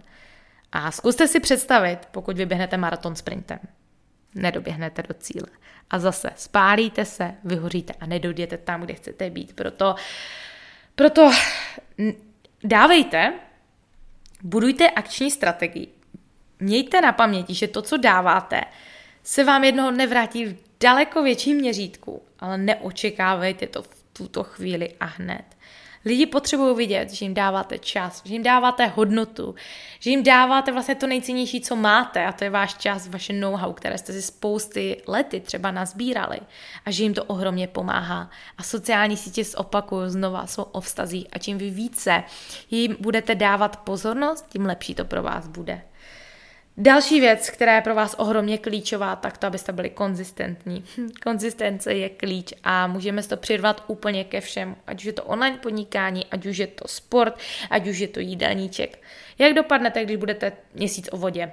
A 0.73 0.91
zkuste 0.91 1.29
si 1.29 1.41
představit, 1.41 1.99
pokud 2.11 2.37
vyběhnete 2.37 2.77
maraton 2.77 3.17
sprintem. 3.17 3.59
Nedoběhnete 4.35 5.03
do 5.03 5.15
cíle. 5.15 5.47
A 5.91 5.99
zase 5.99 6.31
spálíte 6.37 7.05
se, 7.05 7.35
vyhoříte 7.45 7.93
a 8.01 8.07
nedojděte 8.07 8.59
tam, 8.59 8.81
kde 8.81 8.95
chcete 8.95 9.31
být. 9.31 9.53
Proto, 9.53 9.95
proto 10.95 11.31
dávejte, 12.65 13.33
budujte 14.43 14.91
akční 14.91 15.31
strategii. 15.31 16.04
Mějte 16.65 17.01
na 17.01 17.13
paměti, 17.13 17.55
že 17.55 17.69
to, 17.69 17.83
co 17.83 17.97
dáváte, 17.97 18.61
se 19.23 19.45
vám 19.45 19.65
jednoho 19.65 19.91
dne 19.91 20.07
vrátí 20.07 20.45
v 20.47 20.57
daleko 20.81 21.23
větším 21.23 21.57
měřítku, 21.57 22.23
ale 22.41 22.59
neočekávejte 22.59 23.67
to 23.67 23.83
v 23.83 23.89
tuto 24.13 24.43
chvíli 24.45 24.89
a 25.01 25.05
hned. 25.05 25.45
Lidi 26.05 26.27
potřebují 26.27 26.77
vidět, 26.77 27.11
že 27.11 27.25
jim 27.25 27.35
dáváte 27.35 27.79
čas, 27.79 28.23
že 28.25 28.33
jim 28.33 28.43
dáváte 28.43 28.87
hodnotu, 28.87 29.55
že 29.99 30.11
jim 30.11 30.23
dáváte 30.23 30.73
vlastně 30.73 30.95
to 30.95 31.07
nejcennější, 31.07 31.61
co 31.61 31.77
máte, 31.77 32.27
a 32.27 32.33
to 32.33 32.45
je 32.45 32.51
váš 32.51 32.75
čas, 32.75 33.09
vaše 33.09 33.33
know-how, 33.33 33.73
které 33.73 33.99
jste 33.99 34.13
si 34.13 34.23
spousty 34.23 35.03
lety 35.07 35.41
třeba 35.41 35.71
nazbírali 35.71 36.39
a 36.85 36.91
že 36.91 37.03
jim 37.03 37.15
to 37.15 37.25
ohromně 37.25 37.69
pomáhá. 37.69 38.31
A 38.59 38.63
sociální 38.63 39.17
sítě 39.17 39.45
zopakuju 39.45 40.09
znova, 40.11 40.47
jsou 40.47 40.63
o 40.63 40.81
vztazích 40.81 41.27
a 41.33 41.39
čím 41.39 41.59
vy 41.59 41.71
více 41.71 42.23
jim 42.71 42.97
budete 43.01 43.35
dávat 43.35 43.77
pozornost, 43.77 44.47
tím 44.49 44.67
lepší 44.67 44.95
to 44.95 45.05
pro 45.05 45.23
vás 45.23 45.49
bude. 45.49 45.83
Další 46.77 47.21
věc, 47.21 47.51
která 47.51 47.75
je 47.75 47.81
pro 47.81 47.95
vás 47.95 48.15
ohromně 48.19 48.59
klíčová, 48.59 49.17
tak 49.17 49.39
to, 49.39 49.47
abyste 49.47 49.73
byli 49.73 49.91
konzistentní. 49.91 50.85
Konzistence 51.23 51.95
je 51.95 52.09
klíč 52.09 52.55
a 52.65 52.87
můžeme 52.87 53.23
to 53.23 53.37
přirvat 53.37 53.85
úplně 53.87 54.25
ke 54.25 54.41
všem, 54.41 54.77
ať 54.87 54.99
už 54.99 55.05
je 55.05 55.13
to 55.13 55.25
online 55.25 55.59
podnikání, 55.59 56.27
ať 56.27 56.47
už 56.47 56.57
je 56.57 56.67
to 56.67 56.89
sport, 56.89 57.39
ať 57.71 57.87
už 57.87 57.99
je 57.99 58.09
to 58.09 58.21
jídelníček. 58.21 59.03
Jak 59.39 59.55
dopadnete, 59.55 60.05
když 60.05 60.17
budete 60.17 60.53
měsíc 60.75 61.09
o 61.13 61.17
vodě? 61.17 61.53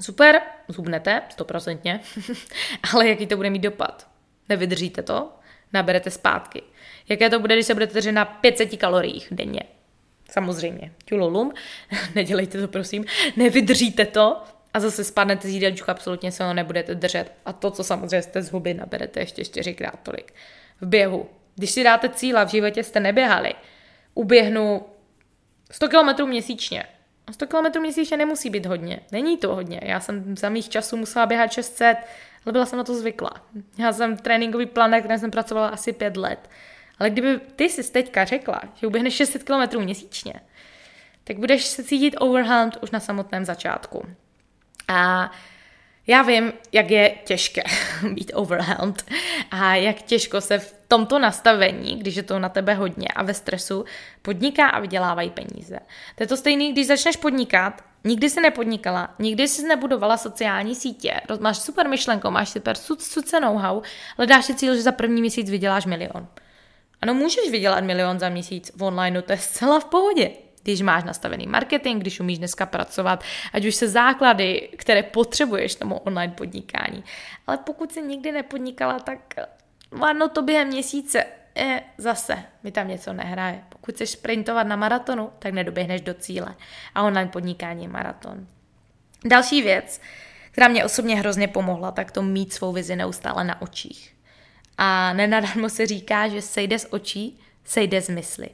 Super, 0.00 0.40
zhubnete, 0.68 1.22
stoprocentně, 1.28 2.00
ale 2.92 3.08
jaký 3.08 3.26
to 3.26 3.36
bude 3.36 3.50
mít 3.50 3.62
dopad? 3.62 4.08
Nevydržíte 4.48 5.02
to? 5.02 5.32
Naberete 5.72 6.10
zpátky. 6.10 6.62
Jaké 7.08 7.30
to 7.30 7.40
bude, 7.40 7.54
když 7.54 7.66
se 7.66 7.74
budete 7.74 7.94
držet 7.94 8.12
na 8.12 8.24
500 8.24 8.76
kaloriích 8.76 9.28
denně? 9.30 9.60
Samozřejmě, 10.30 10.92
tululum, 11.04 11.52
nedělejte 12.14 12.60
to 12.60 12.68
prosím, 12.68 13.04
nevydržíte 13.36 14.06
to 14.06 14.42
a 14.74 14.80
zase 14.80 15.04
spadnete 15.04 15.48
z 15.48 15.50
jídelníčku, 15.50 15.90
absolutně 15.90 16.32
se 16.32 16.44
ho 16.44 16.54
nebudete 16.54 16.94
držet. 16.94 17.32
A 17.44 17.52
to, 17.52 17.70
co 17.70 17.84
samozřejmě 17.84 18.22
jste 18.22 18.42
z 18.42 18.52
huby, 18.52 18.74
naberete 18.74 19.20
ještě 19.20 19.44
čtyřikrát 19.44 20.00
tolik. 20.02 20.34
V 20.80 20.86
běhu. 20.86 21.28
Když 21.56 21.70
si 21.70 21.84
dáte 21.84 22.08
cíla, 22.08 22.44
v 22.44 22.50
životě 22.50 22.84
jste 22.84 23.00
neběhali, 23.00 23.54
uběhnu 24.14 24.82
100 25.70 25.88
km 25.88 26.28
měsíčně. 26.28 26.84
A 27.26 27.32
100 27.32 27.46
km 27.46 27.80
měsíčně 27.80 28.16
nemusí 28.16 28.50
být 28.50 28.66
hodně. 28.66 29.00
Není 29.12 29.38
to 29.38 29.54
hodně. 29.54 29.80
Já 29.82 30.00
jsem 30.00 30.36
za 30.36 30.48
mých 30.48 30.68
časů 30.68 30.96
musela 30.96 31.26
běhat 31.26 31.52
600, 31.52 31.96
ale 32.46 32.52
byla 32.52 32.66
jsem 32.66 32.76
na 32.76 32.84
to 32.84 32.94
zvyklá. 32.94 33.32
Já 33.78 33.92
jsem 33.92 34.16
tréninkový 34.16 34.66
plán, 34.66 34.90
na 34.90 34.98
kterém 34.98 35.18
jsem 35.18 35.30
pracovala 35.30 35.68
asi 35.68 35.92
5 35.92 36.16
let. 36.16 36.50
Ale 36.98 37.10
kdyby 37.10 37.40
ty 37.56 37.64
jsi 37.64 37.92
teďka 37.92 38.24
řekla, 38.24 38.60
že 38.74 38.86
uběhneš 38.86 39.14
600 39.14 39.42
km 39.42 39.78
měsíčně, 39.80 40.34
tak 41.24 41.38
budeš 41.38 41.64
se 41.64 41.84
cítit 41.84 42.16
overwhelmed 42.18 42.76
už 42.82 42.90
na 42.90 43.00
samotném 43.00 43.44
začátku. 43.44 44.06
A 44.88 45.30
já 46.06 46.22
vím, 46.22 46.52
jak 46.72 46.90
je 46.90 47.14
těžké 47.24 47.62
být 48.12 48.32
overwhelmed 48.34 49.04
a 49.50 49.74
jak 49.74 50.02
těžko 50.02 50.40
se 50.40 50.58
v 50.58 50.74
tomto 50.88 51.18
nastavení, 51.18 51.98
když 51.98 52.16
je 52.16 52.22
to 52.22 52.38
na 52.38 52.48
tebe 52.48 52.74
hodně 52.74 53.08
a 53.08 53.22
ve 53.22 53.34
stresu, 53.34 53.84
podniká 54.22 54.68
a 54.68 54.80
vydělávají 54.80 55.30
peníze. 55.30 55.78
To 56.14 56.22
je 56.22 56.26
to 56.26 56.36
stejné, 56.36 56.72
když 56.72 56.86
začneš 56.86 57.16
podnikat, 57.16 57.84
nikdy 58.04 58.30
jsi 58.30 58.40
nepodnikala, 58.40 59.14
nikdy 59.18 59.48
jsi 59.48 59.68
nebudovala 59.68 60.16
sociální 60.16 60.74
sítě, 60.74 61.20
máš 61.40 61.58
super 61.58 61.88
myšlenku, 61.88 62.30
máš 62.30 62.48
super 62.48 62.76
suce 62.76 63.40
know-how, 63.40 63.82
ale 64.18 64.26
dáš 64.26 64.44
si 64.44 64.54
cíl, 64.54 64.76
že 64.76 64.82
za 64.82 64.92
první 64.92 65.20
měsíc 65.20 65.50
vyděláš 65.50 65.86
milion. 65.86 66.28
Ano, 67.02 67.14
můžeš 67.14 67.50
vydělat 67.50 67.84
milion 67.84 68.18
za 68.18 68.28
měsíc 68.28 68.72
v 68.76 68.82
online, 68.82 69.22
to 69.22 69.32
je 69.32 69.38
zcela 69.38 69.80
v 69.80 69.84
pohodě. 69.84 70.30
Když 70.62 70.82
máš 70.82 71.04
nastavený 71.04 71.46
marketing, 71.46 72.00
když 72.00 72.20
umíš 72.20 72.38
dneska 72.38 72.66
pracovat, 72.66 73.24
ať 73.52 73.64
už 73.64 73.74
se 73.74 73.88
základy, 73.88 74.68
které 74.76 75.02
potřebuješ 75.02 75.74
tomu 75.74 75.98
online 75.98 76.32
podnikání. 76.32 77.04
Ale 77.46 77.58
pokud 77.58 77.92
jsi 77.92 78.02
nikdy 78.02 78.32
nepodnikala, 78.32 78.98
tak 78.98 79.34
ano, 80.00 80.28
to 80.28 80.42
během 80.42 80.68
měsíce 80.68 81.24
je 81.54 81.82
zase 81.98 82.44
mi 82.62 82.72
tam 82.72 82.88
něco 82.88 83.12
nehraje. 83.12 83.64
Pokud 83.68 83.94
chceš 83.94 84.10
sprintovat 84.10 84.66
na 84.66 84.76
maratonu, 84.76 85.30
tak 85.38 85.52
nedoběhneš 85.52 86.00
do 86.00 86.14
cíle. 86.14 86.54
A 86.94 87.02
online 87.02 87.30
podnikání 87.30 87.82
je 87.82 87.88
maraton. 87.88 88.46
Další 89.24 89.62
věc, 89.62 90.00
která 90.50 90.68
mě 90.68 90.84
osobně 90.84 91.16
hrozně 91.16 91.48
pomohla, 91.48 91.90
tak 91.90 92.10
to 92.10 92.22
mít 92.22 92.52
svou 92.52 92.72
vizi 92.72 92.96
neustále 92.96 93.44
na 93.44 93.62
očích. 93.62 94.13
A 94.78 95.12
nenadarmo 95.12 95.68
se 95.68 95.86
říká, 95.86 96.28
že 96.28 96.42
sejde 96.42 96.78
z 96.78 96.86
očí, 96.90 97.40
sejde 97.64 98.02
z 98.02 98.08
mysli. 98.08 98.48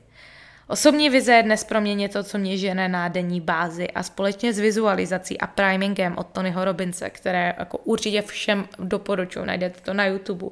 Osobní 0.71 1.11
vize 1.11 1.33
je 1.33 1.43
dnes 1.43 1.65
pro 1.65 1.81
mě 1.81 1.95
něco, 1.95 2.25
co 2.25 2.39
mě 2.39 2.59
žene 2.59 2.89
na 2.89 3.09
denní 3.09 3.41
bázi 3.41 3.91
a 3.91 4.03
společně 4.03 4.53
s 4.53 4.59
vizualizací 4.59 5.41
a 5.41 5.47
primingem 5.47 6.19
od 6.19 6.27
Tonyho 6.27 6.65
Robince, 6.65 7.11
které 7.11 7.55
jako 7.59 7.79
určitě 7.79 8.23
všem 8.23 8.69
doporučuji, 8.79 9.45
najdete 9.45 9.81
to 9.81 9.95
na 9.95 10.07
YouTube, 10.07 10.47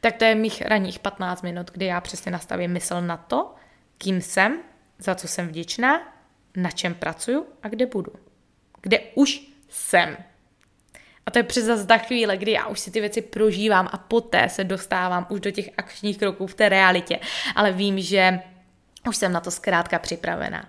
tak 0.00 0.16
to 0.16 0.24
je 0.24 0.34
mých 0.34 0.62
ranních 0.62 0.98
15 0.98 1.42
minut, 1.42 1.70
kdy 1.70 1.86
já 1.86 2.00
přesně 2.00 2.32
nastavím 2.32 2.70
mysl 2.70 3.00
na 3.00 3.16
to, 3.16 3.54
kým 3.98 4.20
jsem, 4.20 4.60
za 4.98 5.14
co 5.14 5.28
jsem 5.28 5.48
vděčná, 5.48 6.16
na 6.56 6.70
čem 6.70 6.94
pracuju 6.94 7.46
a 7.62 7.68
kde 7.68 7.86
budu. 7.86 8.12
Kde 8.82 9.00
už 9.14 9.40
jsem. 9.68 10.16
A 11.26 11.30
to 11.30 11.38
je 11.38 11.42
přes 11.42 11.86
ta 11.86 11.98
chvíle, 11.98 12.36
kdy 12.36 12.52
já 12.52 12.66
už 12.66 12.80
si 12.80 12.90
ty 12.90 13.00
věci 13.00 13.22
prožívám 13.22 13.88
a 13.92 13.96
poté 13.96 14.48
se 14.48 14.64
dostávám 14.64 15.26
už 15.28 15.40
do 15.40 15.50
těch 15.50 15.70
akčních 15.76 16.18
kroků 16.18 16.46
v 16.46 16.54
té 16.54 16.68
realitě. 16.68 17.18
Ale 17.54 17.72
vím, 17.72 18.00
že 18.00 18.40
už 19.08 19.16
jsem 19.16 19.32
na 19.32 19.40
to 19.40 19.50
zkrátka 19.50 19.98
připravená. 19.98 20.68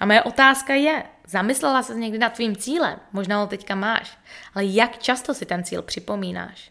A 0.00 0.06
moje 0.06 0.22
otázka 0.22 0.74
je, 0.74 1.02
zamyslela 1.26 1.82
se 1.82 1.94
někdy 1.94 2.18
nad 2.18 2.32
tvým 2.32 2.56
cílem? 2.56 2.98
Možná 3.12 3.40
ho 3.40 3.46
teďka 3.46 3.74
máš. 3.74 4.18
Ale 4.54 4.64
jak 4.64 4.98
často 4.98 5.34
si 5.34 5.46
ten 5.46 5.64
cíl 5.64 5.82
připomínáš? 5.82 6.70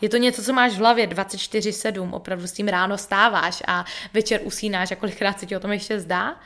Je 0.00 0.08
to 0.08 0.16
něco, 0.16 0.42
co 0.42 0.52
máš 0.52 0.72
v 0.72 0.78
hlavě 0.78 1.06
24-7, 1.06 2.14
opravdu 2.14 2.46
s 2.46 2.52
tím 2.52 2.68
ráno 2.68 2.98
stáváš 2.98 3.62
a 3.66 3.84
večer 4.12 4.40
usínáš 4.44 4.90
a 4.90 4.96
kolikrát 4.96 5.40
se 5.40 5.46
ti 5.46 5.56
o 5.56 5.60
tom 5.60 5.72
ještě 5.72 6.00
zdá? 6.00 6.40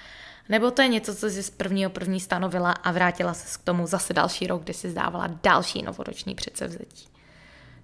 Nebo 0.48 0.70
to 0.70 0.82
je 0.82 0.88
něco, 0.88 1.14
co 1.14 1.30
jsi 1.30 1.42
z 1.42 1.50
prvního 1.50 1.90
první 1.90 2.20
stanovila 2.20 2.70
a 2.70 2.92
vrátila 2.92 3.34
se 3.34 3.58
k 3.58 3.64
tomu 3.64 3.86
zase 3.86 4.14
další 4.14 4.46
rok, 4.46 4.62
kdy 4.62 4.74
jsi 4.74 4.90
zdávala 4.90 5.28
další 5.42 5.82
novoroční 5.82 6.34
předsevzetí. 6.34 7.12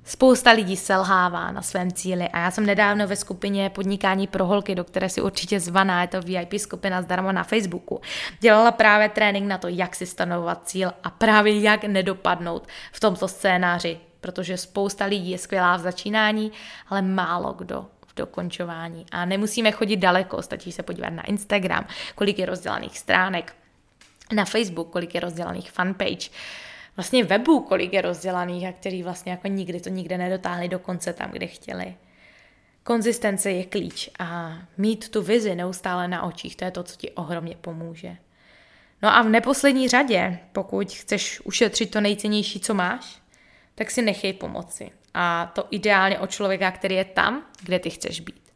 Spousta 0.04 0.50
lidí 0.50 0.76
selhává 0.76 1.50
na 1.50 1.62
svém 1.62 1.92
cíli 1.92 2.28
a 2.28 2.38
já 2.38 2.50
jsem 2.50 2.66
nedávno 2.66 3.06
ve 3.06 3.16
skupině 3.16 3.70
Podnikání 3.70 4.26
pro 4.26 4.46
holky, 4.46 4.74
do 4.74 4.84
které 4.84 5.08
si 5.08 5.22
určitě 5.22 5.60
zvaná, 5.60 6.02
je 6.02 6.08
to 6.08 6.22
VIP 6.22 6.54
skupina 6.58 7.02
zdarma 7.02 7.32
na 7.32 7.44
Facebooku, 7.44 8.00
dělala 8.40 8.70
právě 8.70 9.08
trénink 9.08 9.46
na 9.46 9.58
to, 9.58 9.68
jak 9.68 9.94
si 9.94 10.06
stanovovat 10.06 10.68
cíl 10.68 10.92
a 11.04 11.10
právě 11.10 11.60
jak 11.60 11.84
nedopadnout 11.84 12.68
v 12.92 13.00
tomto 13.00 13.28
scénáři, 13.28 14.00
protože 14.20 14.56
spousta 14.56 15.04
lidí 15.04 15.30
je 15.30 15.38
skvělá 15.38 15.76
v 15.76 15.80
začínání, 15.80 16.52
ale 16.88 17.02
málo 17.02 17.52
kdo 17.52 17.86
dokončování. 18.18 19.06
A 19.10 19.24
nemusíme 19.24 19.72
chodit 19.72 19.96
daleko, 19.96 20.42
stačí 20.42 20.72
se 20.72 20.82
podívat 20.82 21.10
na 21.10 21.22
Instagram, 21.22 21.86
kolik 22.14 22.38
je 22.38 22.46
rozdělaných 22.46 22.98
stránek, 22.98 23.54
na 24.32 24.44
Facebook, 24.44 24.90
kolik 24.90 25.14
je 25.14 25.20
rozdělaných 25.20 25.70
fanpage, 25.70 26.30
vlastně 26.96 27.24
webu, 27.24 27.60
kolik 27.60 27.92
je 27.92 28.02
rozdělaných 28.02 28.66
a 28.66 28.72
který 28.72 29.02
vlastně 29.02 29.32
jako 29.32 29.48
nikdy 29.48 29.80
to 29.80 29.88
nikde 29.88 30.18
nedotáhli 30.18 30.68
do 30.68 30.78
konce 30.78 31.12
tam, 31.12 31.30
kde 31.30 31.46
chtěli. 31.46 31.94
Konzistence 32.82 33.50
je 33.50 33.64
klíč 33.64 34.10
a 34.18 34.58
mít 34.76 35.08
tu 35.08 35.22
vizi 35.22 35.54
neustále 35.54 36.08
na 36.08 36.22
očích, 36.22 36.56
to 36.56 36.64
je 36.64 36.70
to, 36.70 36.82
co 36.82 36.96
ti 36.96 37.10
ohromně 37.10 37.56
pomůže. 37.60 38.16
No 39.02 39.16
a 39.16 39.22
v 39.22 39.28
neposlední 39.28 39.88
řadě, 39.88 40.38
pokud 40.52 40.92
chceš 40.92 41.40
ušetřit 41.44 41.90
to 41.90 42.00
nejcennější, 42.00 42.60
co 42.60 42.74
máš, 42.74 43.18
tak 43.74 43.90
si 43.90 44.02
nechej 44.02 44.32
pomoci. 44.32 44.90
A 45.20 45.52
to 45.54 45.66
ideálně 45.70 46.18
od 46.18 46.30
člověka, 46.30 46.70
který 46.70 46.94
je 46.94 47.04
tam, 47.04 47.46
kde 47.62 47.78
ty 47.78 47.90
chceš 47.90 48.20
být. 48.20 48.52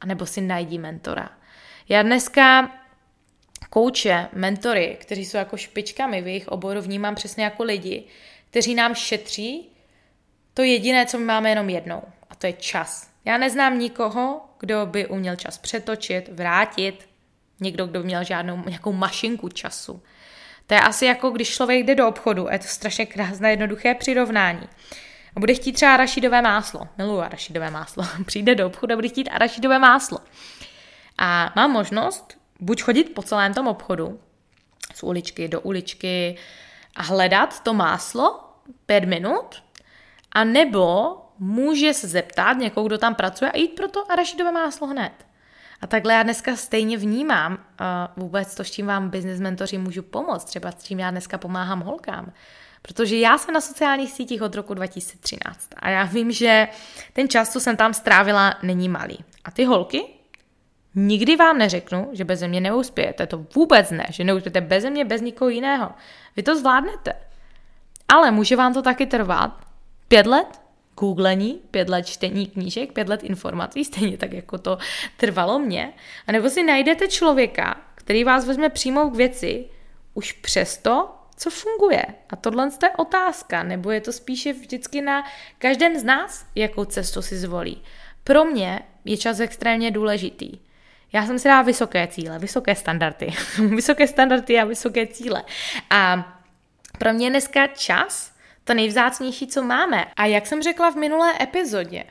A 0.00 0.06
nebo 0.06 0.26
si 0.26 0.40
najdi 0.40 0.78
mentora. 0.78 1.30
Já 1.88 2.02
dneska 2.02 2.70
kouče, 3.70 4.28
mentory, 4.32 4.96
kteří 5.00 5.24
jsou 5.24 5.36
jako 5.36 5.56
špičkami 5.56 6.22
v 6.22 6.26
jejich 6.26 6.48
oboru, 6.48 6.80
vnímám 6.80 7.14
přesně 7.14 7.44
jako 7.44 7.62
lidi, 7.62 8.04
kteří 8.50 8.74
nám 8.74 8.94
šetří 8.94 9.72
to 10.54 10.62
jediné, 10.62 11.06
co 11.06 11.18
my 11.18 11.24
máme 11.24 11.48
jenom 11.48 11.70
jednou. 11.70 12.02
A 12.30 12.34
to 12.34 12.46
je 12.46 12.52
čas. 12.52 13.10
Já 13.24 13.38
neznám 13.38 13.78
nikoho, 13.78 14.40
kdo 14.60 14.86
by 14.86 15.06
uměl 15.06 15.36
čas 15.36 15.58
přetočit, 15.58 16.28
vrátit, 16.28 17.08
Někdo, 17.60 17.86
kdo 17.86 18.02
měl 18.02 18.24
žádnou 18.24 18.62
nějakou 18.66 18.92
mašinku 18.92 19.48
času. 19.48 20.02
To 20.66 20.74
je 20.74 20.80
asi 20.80 21.06
jako 21.06 21.30
když 21.30 21.54
člověk 21.54 21.86
jde 21.86 21.94
do 21.94 22.08
obchodu, 22.08 22.46
je 22.50 22.58
to 22.58 22.64
strašně 22.64 23.06
krásné, 23.06 23.50
jednoduché 23.50 23.94
přirovnání. 23.94 24.68
A 25.36 25.40
bude 25.40 25.54
chtít 25.54 25.72
třeba 25.72 25.94
arašidové 25.94 26.42
máslo. 26.42 26.88
Miluji 26.98 27.22
arašidové 27.22 27.70
máslo. 27.70 28.04
Přijde 28.26 28.54
do 28.54 28.66
obchodu 28.66 28.92
a 28.92 28.96
bude 28.96 29.08
chtít 29.08 29.28
arašidové 29.28 29.78
máslo. 29.78 30.18
A 31.18 31.52
má 31.56 31.66
možnost 31.66 32.38
buď 32.60 32.82
chodit 32.82 33.14
po 33.14 33.22
celém 33.22 33.54
tom 33.54 33.68
obchodu, 33.68 34.20
z 34.94 35.02
uličky 35.02 35.48
do 35.48 35.60
uličky 35.60 36.36
a 36.96 37.02
hledat 37.02 37.62
to 37.62 37.74
máslo 37.74 38.40
pět 38.86 39.04
minut, 39.04 39.62
a 40.32 40.44
nebo 40.44 41.16
může 41.38 41.94
se 41.94 42.08
zeptat 42.08 42.56
někoho, 42.56 42.86
kdo 42.86 42.98
tam 42.98 43.14
pracuje 43.14 43.52
a 43.52 43.56
jít 43.56 43.68
pro 43.68 43.88
to 43.88 44.12
arašidové 44.12 44.52
máslo 44.52 44.86
hned. 44.86 45.12
A 45.80 45.86
takhle 45.86 46.14
já 46.14 46.22
dneska 46.22 46.56
stejně 46.56 46.96
vnímám 46.96 47.52
uh, 47.52 47.58
vůbec 48.22 48.54
to, 48.54 48.64
s 48.64 48.70
čím 48.70 48.86
vám 48.86 49.10
business 49.10 49.40
mentoři 49.40 49.78
můžu 49.78 50.02
pomoct, 50.02 50.44
třeba 50.44 50.70
s 50.70 50.84
čím 50.84 50.98
já 50.98 51.10
dneska 51.10 51.38
pomáhám 51.38 51.80
holkám. 51.80 52.32
Protože 52.86 53.16
já 53.16 53.38
jsem 53.38 53.54
na 53.54 53.60
sociálních 53.60 54.12
sítích 54.12 54.42
od 54.42 54.54
roku 54.54 54.74
2013 54.74 55.68
a 55.76 55.90
já 55.90 56.04
vím, 56.04 56.32
že 56.32 56.68
ten 57.12 57.28
čas, 57.28 57.52
co 57.52 57.60
jsem 57.60 57.76
tam 57.76 57.94
strávila, 57.94 58.54
není 58.62 58.88
malý. 58.88 59.18
A 59.44 59.50
ty 59.50 59.64
holky, 59.64 60.04
nikdy 60.94 61.36
vám 61.36 61.58
neřeknu, 61.58 62.10
že 62.12 62.24
bez 62.24 62.42
mě 62.42 62.60
neuspějete. 62.60 63.26
To 63.26 63.46
vůbec 63.54 63.90
ne, 63.90 64.06
že 64.10 64.24
neuspějete 64.24 64.60
bez 64.60 64.84
mě, 64.84 65.04
bez 65.04 65.20
nikoho 65.20 65.48
jiného. 65.48 65.90
Vy 66.36 66.42
to 66.42 66.58
zvládnete. 66.58 67.12
Ale 68.08 68.30
může 68.30 68.56
vám 68.56 68.74
to 68.74 68.82
taky 68.82 69.06
trvat 69.06 69.60
pět 70.08 70.26
let, 70.26 70.60
googlení, 70.98 71.60
pět 71.70 71.88
let 71.88 72.06
čtení 72.06 72.46
knížek, 72.46 72.92
pět 72.92 73.08
let 73.08 73.24
informací, 73.24 73.84
stejně 73.84 74.18
tak, 74.18 74.32
jako 74.32 74.58
to 74.58 74.78
trvalo 75.16 75.58
mě. 75.58 75.92
A 76.26 76.32
nebo 76.32 76.50
si 76.50 76.62
najdete 76.62 77.08
člověka, 77.08 77.80
který 77.94 78.24
vás 78.24 78.46
vezme 78.46 78.68
přímo 78.68 79.10
k 79.10 79.16
věci, 79.16 79.68
už 80.14 80.32
přesto, 80.32 81.15
co 81.36 81.50
funguje. 81.50 82.04
A 82.30 82.36
tohle 82.36 82.70
je 82.82 82.90
otázka, 82.96 83.62
nebo 83.62 83.90
je 83.90 84.00
to 84.00 84.12
spíše 84.12 84.52
vždycky 84.52 85.02
na 85.02 85.24
každém 85.58 85.98
z 85.98 86.04
nás, 86.04 86.46
jakou 86.54 86.84
cestu 86.84 87.22
si 87.22 87.36
zvolí. 87.36 87.82
Pro 88.24 88.44
mě 88.44 88.80
je 89.04 89.16
čas 89.16 89.40
extrémně 89.40 89.90
důležitý. 89.90 90.58
Já 91.12 91.26
jsem 91.26 91.38
si 91.38 91.48
dala 91.48 91.62
vysoké 91.62 92.06
cíle, 92.06 92.38
vysoké 92.38 92.74
standardy. 92.74 93.32
vysoké 93.68 94.06
standardy 94.06 94.58
a 94.58 94.64
vysoké 94.64 95.06
cíle. 95.06 95.44
A 95.90 96.32
pro 96.98 97.12
mě 97.12 97.30
dneska 97.30 97.66
čas 97.66 98.32
to 98.64 98.74
nejvzácnější, 98.74 99.46
co 99.46 99.62
máme. 99.62 100.04
A 100.16 100.26
jak 100.26 100.46
jsem 100.46 100.62
řekla 100.62 100.90
v 100.90 100.96
minulé 100.96 101.42
epizodě, 101.42 102.04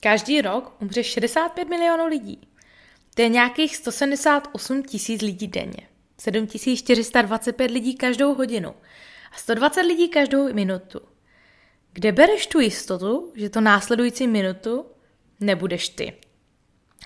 každý 0.00 0.40
rok 0.40 0.76
umře 0.82 1.04
65 1.04 1.68
milionů 1.68 2.06
lidí. 2.06 2.48
To 3.14 3.22
je 3.22 3.28
nějakých 3.28 3.76
178 3.76 4.82
tisíc 4.82 5.22
lidí 5.22 5.46
denně. 5.46 5.88
7425 6.20 7.70
lidí 7.70 7.94
každou 7.94 8.34
hodinu 8.34 8.74
a 9.32 9.36
120 9.36 9.80
lidí 9.80 10.08
každou 10.08 10.54
minutu. 10.54 11.00
Kde 11.92 12.12
bereš 12.12 12.46
tu 12.46 12.60
jistotu, 12.60 13.32
že 13.36 13.50
to 13.50 13.60
následující 13.60 14.26
minutu 14.26 14.86
nebudeš 15.40 15.88
ty? 15.88 16.12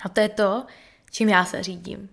A 0.05 0.09
to 0.09 0.19
je 0.19 0.29
to, 0.29 0.65
čím 1.11 1.29
já 1.29 1.45
se 1.45 1.63
řídím. 1.63 2.09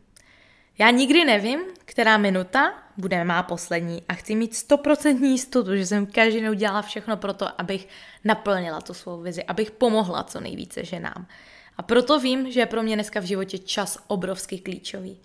Já 0.78 0.90
nikdy 0.90 1.24
nevím, 1.24 1.60
která 1.84 2.16
minuta 2.16 2.82
bude 2.96 3.24
má 3.24 3.42
poslední 3.42 4.02
a 4.08 4.14
chci 4.14 4.34
mít 4.34 4.54
stoprocentní 4.54 5.30
jistotu, 5.30 5.76
že 5.76 5.86
jsem 5.86 6.06
každý 6.06 6.40
den 6.40 6.50
udělala 6.50 6.82
všechno 6.82 7.16
pro 7.16 7.32
to, 7.32 7.60
abych 7.60 7.88
naplnila 8.24 8.80
tu 8.80 8.94
svou 8.94 9.20
vizi, 9.20 9.44
abych 9.44 9.70
pomohla 9.70 10.24
co 10.24 10.40
nejvíce 10.40 10.84
ženám. 10.84 11.26
A 11.76 11.82
proto 11.82 12.20
vím, 12.20 12.52
že 12.52 12.60
je 12.60 12.66
pro 12.66 12.82
mě 12.82 12.94
dneska 12.94 13.20
v 13.20 13.24
životě 13.24 13.58
čas 13.58 13.98
obrovsky 14.06 14.58
klíčový. 14.58 15.20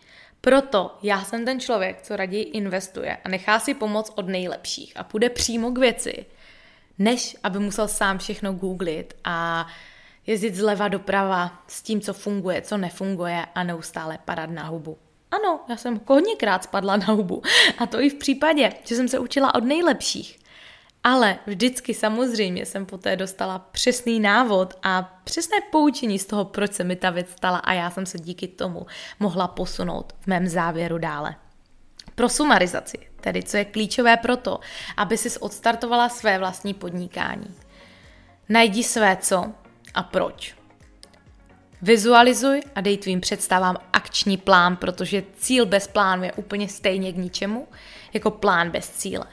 Proto 0.46 0.98
já 1.04 1.24
jsem 1.24 1.46
ten 1.46 1.60
člověk, 1.60 2.02
co 2.02 2.16
raději 2.16 2.44
investuje 2.44 3.18
a 3.24 3.30
nechá 3.30 3.60
si 3.60 3.74
pomoc 3.74 4.12
od 4.16 4.28
nejlepších 4.28 4.94
a 4.96 5.04
půjde 5.04 5.30
přímo 5.30 5.72
k 5.72 5.78
věci, 5.78 6.26
než 7.00 7.38
aby 7.44 7.60
musel 7.60 7.88
sám 7.88 8.18
všechno 8.18 8.54
googlit 8.54 9.14
a 9.24 9.68
jezdit 10.28 10.56
zleva 10.56 10.88
doprava 10.88 11.64
s 11.68 11.82
tím, 11.82 12.02
co 12.02 12.14
funguje, 12.14 12.62
co 12.62 12.78
nefunguje 12.78 13.46
a 13.56 13.64
neustále 13.64 14.20
padat 14.26 14.50
na 14.50 14.64
hubu. 14.64 14.98
Ano, 15.32 15.60
já 15.70 15.78
jsem 15.78 16.02
hodněkrát 16.08 16.64
spadla 16.64 16.98
na 16.98 17.06
hubu. 17.06 17.42
A 17.78 17.86
to 17.86 18.02
i 18.02 18.10
v 18.10 18.16
případě, 18.16 18.74
že 18.84 18.96
jsem 18.96 19.08
se 19.08 19.20
učila 19.20 19.56
od 19.56 19.64
nejlepších. 19.64 20.40
Ale 21.08 21.40
vždycky 21.48 21.94
samozřejmě 21.94 22.66
jsem 22.66 22.86
poté 22.86 23.16
dostala 23.16 23.60
přesný 23.60 24.20
návod 24.20 24.74
a 24.84 25.20
přesné 25.24 25.58
poučení 25.72 26.20
z 26.20 26.26
toho, 26.26 26.46
proč 26.46 26.74
se 26.74 26.84
mi 26.84 26.96
ta 26.96 27.10
věc 27.10 27.30
stala 27.30 27.58
a 27.58 27.74
já 27.74 27.90
jsem 27.92 28.06
se 28.06 28.20
díky 28.20 28.48
tomu 28.48 28.86
mohla 29.20 29.48
posunout 29.48 30.14
v 30.20 30.28
mém 30.28 30.48
závěru 30.48 30.98
dále. 30.98 31.36
Pro 32.16 32.30
sumarizaci, 32.30 32.98
tedy 33.22 33.44
co 33.44 33.58
je 33.58 33.66
klíčové 33.66 34.18
pro 34.18 34.38
to, 34.38 34.60
aby 34.98 35.18
si 35.18 35.40
odstartovala 35.40 36.10
své 36.10 36.40
vlastní 36.40 36.74
podnikání. 36.74 37.56
Najdi 38.50 38.84
své 38.84 39.18
co 39.18 39.46
a 39.94 40.04
proč. 40.04 40.56
Vizualizuj 41.82 42.62
a 42.76 42.82
dej 42.82 42.98
tvým 42.98 43.22
představám 43.22 43.78
akční 43.94 44.38
plán, 44.38 44.76
protože 44.76 45.24
cíl 45.38 45.66
bez 45.66 45.88
plánu 45.88 46.24
je 46.24 46.34
úplně 46.34 46.70
stejně 46.70 47.14
k 47.14 47.18
ničemu, 47.18 47.68
jako 48.14 48.32
plán 48.32 48.70
bez 48.70 48.90
cíle. 48.90 49.26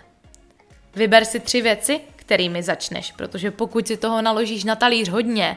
Vyber 0.95 1.25
si 1.25 1.41
tři 1.41 1.63
věci, 1.63 2.01
kterými 2.17 2.63
začneš, 2.63 3.13
protože 3.13 3.51
pokud 3.51 3.87
si 3.87 3.97
toho 3.97 4.23
naložíš 4.23 4.65
na 4.65 4.77
talíř 4.77 5.09
hodně, 5.09 5.57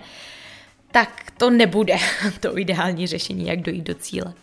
tak 0.92 1.32
to 1.38 1.50
nebude 1.50 1.98
to 2.40 2.58
ideální 2.58 3.08
řešení, 3.08 3.48
jak 3.48 3.62
dojít 3.62 3.84
do 3.84 3.94
cíle. 3.94 4.34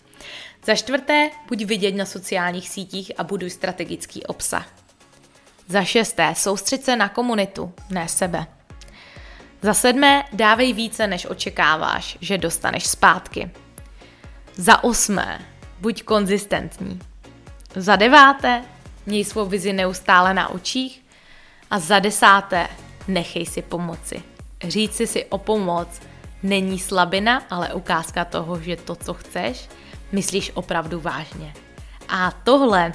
Za 0.64 0.74
čtvrté, 0.74 1.30
buď 1.48 1.64
vidět 1.64 1.94
na 1.94 2.06
sociálních 2.06 2.68
sítích 2.68 3.12
a 3.18 3.24
buduj 3.24 3.50
strategický 3.50 4.26
obsah. 4.26 4.68
Za 5.68 5.84
šesté, 5.84 6.34
soustřed 6.36 6.84
se 6.84 6.96
na 6.96 7.08
komunitu, 7.08 7.72
ne 7.90 8.08
sebe. 8.08 8.46
Za 9.62 9.74
sedmé, 9.74 10.24
dávej 10.32 10.72
více, 10.72 11.06
než 11.06 11.26
očekáváš, 11.26 12.18
že 12.20 12.38
dostaneš 12.38 12.86
zpátky. 12.86 13.50
Za 14.54 14.84
osmé, 14.84 15.46
buď 15.80 16.02
konzistentní. 16.02 17.00
Za 17.76 17.96
deváté, 17.96 18.64
měj 19.06 19.24
svou 19.24 19.46
vizi 19.46 19.72
neustále 19.72 20.34
na 20.34 20.48
očích. 20.48 21.04
A 21.70 21.78
za 21.78 21.98
desáté, 21.98 22.68
nechej 23.08 23.46
si 23.46 23.62
pomoci. 23.62 24.22
Říci 24.68 25.06
si 25.06 25.24
o 25.24 25.38
pomoc 25.38 25.88
není 26.42 26.78
slabina, 26.78 27.42
ale 27.50 27.74
ukázka 27.74 28.24
toho, 28.24 28.60
že 28.60 28.76
to, 28.76 28.94
co 28.94 29.14
chceš, 29.14 29.68
myslíš 30.12 30.50
opravdu 30.54 31.00
vážně. 31.00 31.54
A 32.08 32.30
tohle 32.30 32.92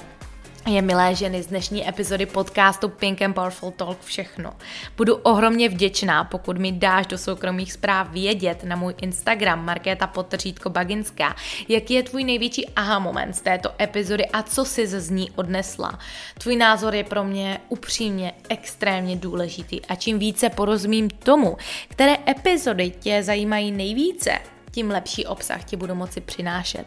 je 0.67 0.81
milé 0.81 1.15
ženy 1.15 1.43
z 1.43 1.47
dnešní 1.47 1.89
epizody 1.89 2.25
podcastu 2.25 2.89
Pink 2.89 3.21
and 3.21 3.33
Powerful 3.33 3.71
Talk 3.71 4.01
všechno. 4.01 4.53
Budu 4.97 5.15
ohromně 5.15 5.69
vděčná, 5.69 6.23
pokud 6.23 6.57
mi 6.57 6.71
dáš 6.71 7.07
do 7.07 7.17
soukromých 7.17 7.73
zpráv 7.73 8.11
vědět 8.11 8.63
na 8.63 8.75
můj 8.75 8.93
Instagram 9.01 9.65
Markéta 9.65 10.07
Potržítko 10.07 10.69
Baginská, 10.69 11.35
jaký 11.67 11.93
je 11.93 12.03
tvůj 12.03 12.23
největší 12.23 12.69
aha 12.75 12.99
moment 12.99 13.33
z 13.33 13.41
této 13.41 13.69
epizody 13.81 14.25
a 14.25 14.43
co 14.43 14.65
si 14.65 14.87
z 14.87 15.09
ní 15.09 15.31
odnesla. 15.31 15.99
Tvůj 16.39 16.55
názor 16.55 16.95
je 16.95 17.03
pro 17.03 17.23
mě 17.23 17.59
upřímně 17.69 18.33
extrémně 18.49 19.15
důležitý 19.15 19.85
a 19.85 19.95
čím 19.95 20.19
více 20.19 20.49
porozumím 20.49 21.09
tomu, 21.09 21.57
které 21.87 22.17
epizody 22.27 22.89
tě 22.89 23.23
zajímají 23.23 23.71
nejvíce, 23.71 24.39
tím 24.77 24.91
lepší 24.91 25.25
obsah 25.25 25.63
ti 25.63 25.75
budu 25.75 25.95
moci 25.95 26.21
přinášet. 26.21 26.85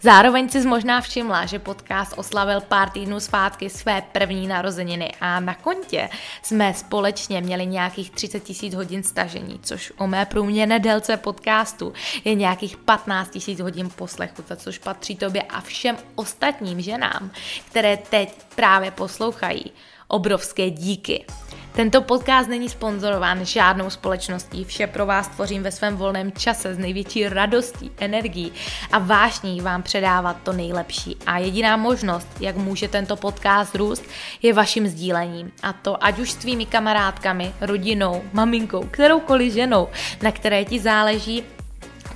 Zároveň 0.00 0.48
si 0.48 0.66
možná 0.66 1.00
všimla, 1.00 1.46
že 1.46 1.58
podcast 1.58 2.12
oslavil 2.16 2.60
pár 2.60 2.90
týdnů 2.90 3.20
zpátky 3.20 3.70
své 3.70 4.02
první 4.02 4.48
narozeniny 4.48 5.12
a 5.20 5.40
na 5.40 5.54
kontě 5.54 6.08
jsme 6.42 6.74
společně 6.74 7.40
měli 7.40 7.66
nějakých 7.66 8.10
30 8.10 8.40
tisíc 8.40 8.74
hodin 8.74 9.02
stažení, 9.02 9.60
což 9.62 9.92
o 9.98 10.06
mé 10.06 10.26
průměrné 10.26 10.78
délce 10.78 11.16
podcastu 11.16 11.92
je 12.24 12.34
nějakých 12.34 12.76
15 12.76 13.30
tisíc 13.30 13.60
hodin 13.60 13.90
poslechu, 13.90 14.42
za 14.48 14.56
což 14.56 14.78
patří 14.78 15.16
tobě 15.16 15.42
a 15.42 15.60
všem 15.60 15.96
ostatním 16.14 16.80
ženám, 16.80 17.30
které 17.70 17.96
teď 17.96 18.34
právě 18.54 18.90
poslouchají. 18.90 19.72
Obrovské 20.08 20.70
díky. 20.70 21.24
Tento 21.78 22.02
podcast 22.02 22.48
není 22.48 22.68
sponzorován 22.68 23.44
žádnou 23.44 23.90
společností, 23.90 24.64
vše 24.64 24.86
pro 24.86 25.06
vás 25.06 25.28
tvořím 25.28 25.62
ve 25.62 25.72
svém 25.72 25.96
volném 25.96 26.32
čase 26.32 26.74
s 26.74 26.78
největší 26.78 27.28
radostí, 27.28 27.90
energií 27.98 28.52
a 28.92 28.98
vášní 28.98 29.60
vám 29.60 29.82
předávat 29.82 30.36
to 30.42 30.52
nejlepší. 30.52 31.16
A 31.26 31.38
jediná 31.38 31.76
možnost, 31.76 32.28
jak 32.40 32.56
může 32.56 32.88
tento 32.88 33.16
podcast 33.16 33.74
růst, 33.74 34.04
je 34.42 34.52
vaším 34.54 34.88
sdílením. 34.88 35.52
A 35.62 35.72
to 35.72 36.04
ať 36.04 36.18
už 36.18 36.30
s 36.30 36.36
tvými 36.36 36.66
kamarádkami, 36.66 37.54
rodinou, 37.60 38.22
maminkou, 38.32 38.82
kteroukoliv 38.90 39.52
ženou, 39.52 39.88
na 40.22 40.32
které 40.32 40.64
ti 40.64 40.80
záleží, 40.80 41.44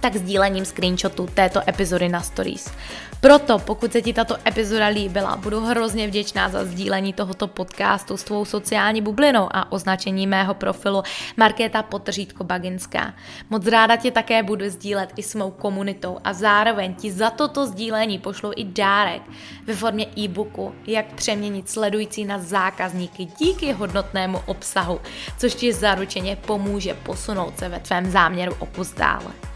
tak 0.02 0.16
sdílením 0.16 0.64
screenshotu 0.64 1.28
této 1.34 1.60
epizody 1.68 2.08
na 2.08 2.20
stories. 2.20 2.72
Proto, 3.20 3.58
pokud 3.58 3.92
se 3.92 4.02
ti 4.02 4.12
tato 4.12 4.36
epizoda 4.46 4.86
líbila, 4.86 5.36
budu 5.36 5.60
hrozně 5.60 6.06
vděčná 6.06 6.48
za 6.48 6.64
sdílení 6.64 7.12
tohoto 7.12 7.46
podcastu 7.48 8.16
s 8.16 8.24
tvou 8.24 8.44
sociální 8.44 9.02
bublinou 9.02 9.48
a 9.52 9.72
označení 9.72 10.26
mého 10.26 10.54
profilu 10.54 11.02
Markéta 11.36 11.82
Potržítko 11.82 12.44
Baginská. 12.44 13.14
Moc 13.50 13.66
ráda 13.66 13.96
tě 13.96 14.10
také 14.10 14.42
budu 14.42 14.70
sdílet 14.70 15.10
i 15.16 15.22
s 15.22 15.34
mou 15.34 15.50
komunitou 15.50 16.18
a 16.24 16.32
zároveň 16.32 16.94
ti 16.94 17.12
za 17.12 17.30
toto 17.30 17.66
sdílení 17.66 18.18
pošlu 18.18 18.52
i 18.56 18.64
dárek 18.64 19.22
ve 19.66 19.74
formě 19.74 20.06
e-booku, 20.18 20.74
jak 20.86 21.14
přeměnit 21.14 21.70
sledující 21.70 22.24
na 22.24 22.38
zákazníky 22.38 23.24
díky 23.24 23.72
hodnotnému 23.72 24.40
obsahu, 24.46 25.00
což 25.38 25.54
ti 25.54 25.72
zaručeně 25.72 26.36
pomůže 26.36 26.94
posunout 26.94 27.58
se 27.58 27.68
ve 27.68 27.80
tvém 27.80 28.10
záměru 28.10 28.56
opust 28.58 28.98
dále. 28.98 29.51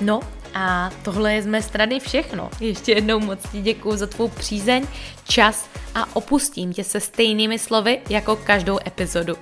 No 0.00 0.20
a 0.54 0.90
tohle 1.02 1.34
je 1.34 1.42
z 1.42 1.46
mé 1.46 1.62
strany 1.62 2.00
všechno. 2.00 2.50
Ještě 2.60 2.92
jednou 2.92 3.20
moc 3.20 3.38
ti 3.52 3.60
děkuji 3.60 3.96
za 3.96 4.06
tvou 4.06 4.28
přízeň, 4.28 4.86
čas 5.28 5.68
a 5.94 6.16
opustím 6.16 6.72
tě 6.72 6.84
se 6.84 7.00
stejnými 7.00 7.58
slovy 7.58 8.00
jako 8.10 8.36
každou 8.36 8.78
epizodu. 8.86 9.36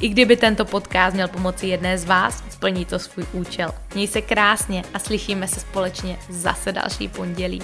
I 0.00 0.08
kdyby 0.08 0.36
tento 0.36 0.64
podcast 0.64 1.14
měl 1.14 1.28
pomoci 1.28 1.66
jedné 1.66 1.98
z 1.98 2.04
vás, 2.04 2.44
splní 2.50 2.84
to 2.84 2.98
svůj 2.98 3.26
účel. 3.32 3.74
Měj 3.94 4.06
se 4.06 4.22
krásně 4.22 4.82
a 4.94 4.98
slyšíme 4.98 5.48
se 5.48 5.60
společně 5.60 6.18
zase 6.28 6.72
další 6.72 7.08
pondělí. 7.08 7.62